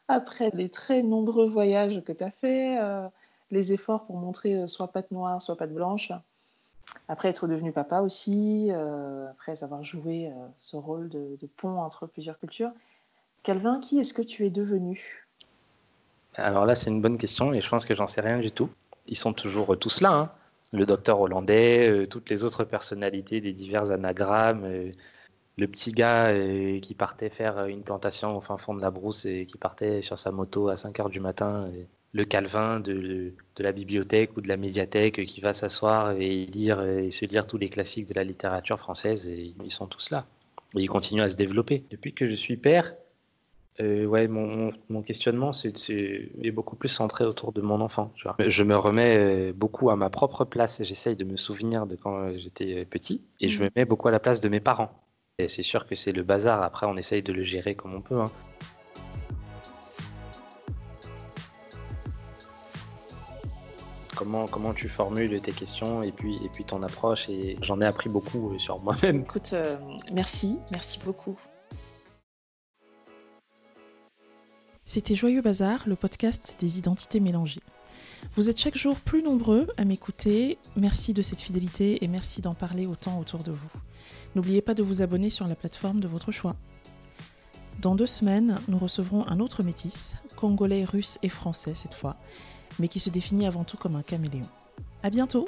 après 0.07 0.51
les 0.53 0.69
très 0.69 1.03
nombreux 1.03 1.47
voyages 1.47 2.03
que 2.03 2.11
tu 2.11 2.23
as 2.23 2.31
fait, 2.31 2.79
euh, 2.79 3.07
les 3.51 3.73
efforts 3.73 4.05
pour 4.05 4.17
montrer 4.17 4.55
euh, 4.55 4.67
soit 4.67 4.89
patte 4.89 5.11
noire, 5.11 5.41
soit 5.41 5.55
patte 5.55 5.73
blanche, 5.73 6.11
après 7.07 7.29
être 7.29 7.47
devenu 7.47 7.71
papa 7.71 8.01
aussi, 8.01 8.71
après 9.29 9.63
avoir 9.63 9.83
joué 9.83 10.31
ce 10.57 10.75
rôle 10.75 11.09
de, 11.09 11.37
pont 11.57 11.79
entre 11.79 12.07
plusieurs 12.07 12.39
cultures. 12.39 12.71
Calvin, 13.43 13.79
qui 13.79 13.99
est-ce 13.99 14.13
que 14.13 14.21
tu 14.21 14.45
es 14.45 14.49
devenu? 14.49 15.27
Alors 16.35 16.65
là, 16.65 16.73
c'est 16.73 16.89
une 16.89 17.01
bonne 17.01 17.17
question 17.17 17.53
et 17.53 17.61
je 17.61 17.69
pense 17.69 17.85
que 17.85 17.95
j'en 17.95 18.07
sais 18.07 18.21
rien 18.21 18.39
du 18.39 18.51
tout 18.51 18.69
ils 19.07 19.17
sont 19.17 19.33
toujours 19.33 19.77
tous 19.77 20.01
là. 20.01 20.11
Hein. 20.11 20.31
Le 20.71 20.85
docteur 20.85 21.21
hollandais, 21.21 21.89
euh, 21.89 22.07
toutes 22.07 22.29
les 22.29 22.43
autres 22.43 22.63
personnalités 22.63 23.41
des 23.41 23.53
divers 23.53 23.91
anagrammes, 23.91 24.63
euh, 24.65 24.91
le 25.57 25.67
petit 25.67 25.91
gars 25.91 26.27
euh, 26.27 26.79
qui 26.79 26.95
partait 26.95 27.29
faire 27.29 27.65
une 27.65 27.83
plantation 27.83 28.35
au 28.35 28.41
fin 28.41 28.57
fond 28.57 28.73
de 28.73 28.81
la 28.81 28.91
brousse 28.91 29.25
et 29.25 29.45
qui 29.45 29.57
partait 29.57 30.01
sur 30.01 30.19
sa 30.19 30.31
moto 30.31 30.67
à 30.67 30.75
5 30.75 30.99
heures 30.99 31.09
du 31.09 31.19
matin, 31.19 31.69
le 32.15 32.23
Calvin 32.23 32.79
de, 32.79 33.33
de, 33.57 33.63
la 33.63 33.73
bibliothèque 33.73 34.37
ou 34.37 34.41
de 34.41 34.47
la 34.47 34.55
médiathèque 34.55 35.25
qui 35.25 35.41
va 35.41 35.53
s'asseoir 35.53 36.11
et 36.11 36.45
lire 36.45 36.81
et 36.81 37.11
se 37.11 37.25
lire 37.25 37.45
tous 37.45 37.57
les 37.57 37.67
classiques 37.67 38.07
de 38.07 38.13
la 38.13 38.23
littérature 38.23 38.79
française, 38.79 39.27
et 39.27 39.53
ils 39.61 39.69
sont 39.69 39.87
tous 39.87 40.11
là. 40.11 40.25
Et 40.77 40.81
ils 40.81 40.87
continuent 40.87 41.23
à 41.23 41.29
se 41.29 41.35
développer. 41.35 41.83
Depuis 41.91 42.13
que 42.13 42.25
je 42.25 42.33
suis 42.33 42.55
père, 42.55 42.93
euh, 43.81 44.05
ouais, 44.05 44.29
mon, 44.29 44.71
mon 44.89 45.01
questionnement 45.01 45.51
c'est, 45.51 45.73
est, 45.89 46.51
beaucoup 46.51 46.77
plus 46.77 46.87
centré 46.87 47.25
autour 47.25 47.51
de 47.51 47.59
mon 47.59 47.81
enfant. 47.81 48.13
Tu 48.15 48.23
vois. 48.23 48.37
Je 48.39 48.63
me 48.63 48.77
remets 48.77 49.17
euh, 49.17 49.53
beaucoup 49.53 49.89
à 49.89 49.97
ma 49.97 50.09
propre 50.09 50.45
place. 50.45 50.81
J'essaye 50.83 51.17
de 51.17 51.25
me 51.25 51.35
souvenir 51.35 51.85
de 51.85 51.97
quand 51.97 52.37
j'étais 52.37 52.85
petit 52.85 53.21
et 53.41 53.49
je 53.49 53.61
me 53.61 53.67
mm. 53.67 53.71
mets 53.75 53.85
beaucoup 53.85 54.07
à 54.07 54.11
la 54.11 54.21
place 54.21 54.39
de 54.39 54.47
mes 54.47 54.61
parents. 54.61 55.03
Et 55.37 55.49
c'est 55.49 55.63
sûr 55.63 55.85
que 55.85 55.95
c'est 55.95 56.13
le 56.13 56.23
bazar. 56.23 56.63
Après, 56.63 56.85
on 56.85 56.95
essaye 56.95 57.23
de 57.23 57.33
le 57.33 57.43
gérer 57.43 57.75
comme 57.75 57.93
on 57.93 58.01
peut. 58.01 58.21
Hein. 58.21 58.31
Comment, 64.15 64.45
comment 64.47 64.73
tu 64.73 64.87
formules 64.87 65.39
tes 65.41 65.51
questions 65.51 66.01
et 66.01 66.11
puis, 66.11 66.37
et 66.43 66.49
puis 66.49 66.63
ton 66.63 66.81
approche 66.83 67.29
et 67.29 67.57
j'en 67.61 67.81
ai 67.81 67.85
appris 67.85 68.09
beaucoup 68.09 68.51
euh, 68.53 68.59
sur 68.59 68.81
moi-même. 68.81 69.21
Écoute, 69.21 69.53
merci, 70.11 70.59
merci 70.71 70.99
beaucoup. 71.03 71.37
C'était 74.85 75.15
Joyeux 75.15 75.41
Bazar, 75.41 75.83
le 75.87 75.95
podcast 75.95 76.57
des 76.59 76.77
identités 76.77 77.19
mélangées. 77.19 77.59
Vous 78.35 78.49
êtes 78.49 78.59
chaque 78.59 78.77
jour 78.77 78.95
plus 78.97 79.23
nombreux 79.23 79.67
à 79.77 79.85
m'écouter. 79.85 80.57
Merci 80.75 81.13
de 81.13 81.21
cette 81.21 81.41
fidélité 81.41 82.03
et 82.03 82.07
merci 82.07 82.41
d'en 82.41 82.53
parler 82.53 82.85
autant 82.85 83.19
autour 83.19 83.43
de 83.43 83.51
vous. 83.51 83.69
N'oubliez 84.35 84.61
pas 84.61 84.73
de 84.73 84.83
vous 84.83 85.01
abonner 85.01 85.29
sur 85.29 85.47
la 85.47 85.55
plateforme 85.55 85.99
de 85.99 86.07
votre 86.07 86.31
choix. 86.31 86.55
Dans 87.81 87.95
deux 87.95 88.07
semaines, 88.07 88.57
nous 88.67 88.77
recevrons 88.77 89.27
un 89.27 89.39
autre 89.39 89.63
métis, 89.63 90.15
congolais, 90.35 90.85
russe 90.85 91.19
et 91.23 91.29
français 91.29 91.73
cette 91.75 91.93
fois, 91.93 92.17
mais 92.79 92.87
qui 92.87 92.99
se 92.99 93.09
définit 93.09 93.47
avant 93.47 93.63
tout 93.63 93.77
comme 93.77 93.95
un 93.95 94.03
caméléon. 94.03 94.41
À 95.03 95.09
bientôt! 95.09 95.45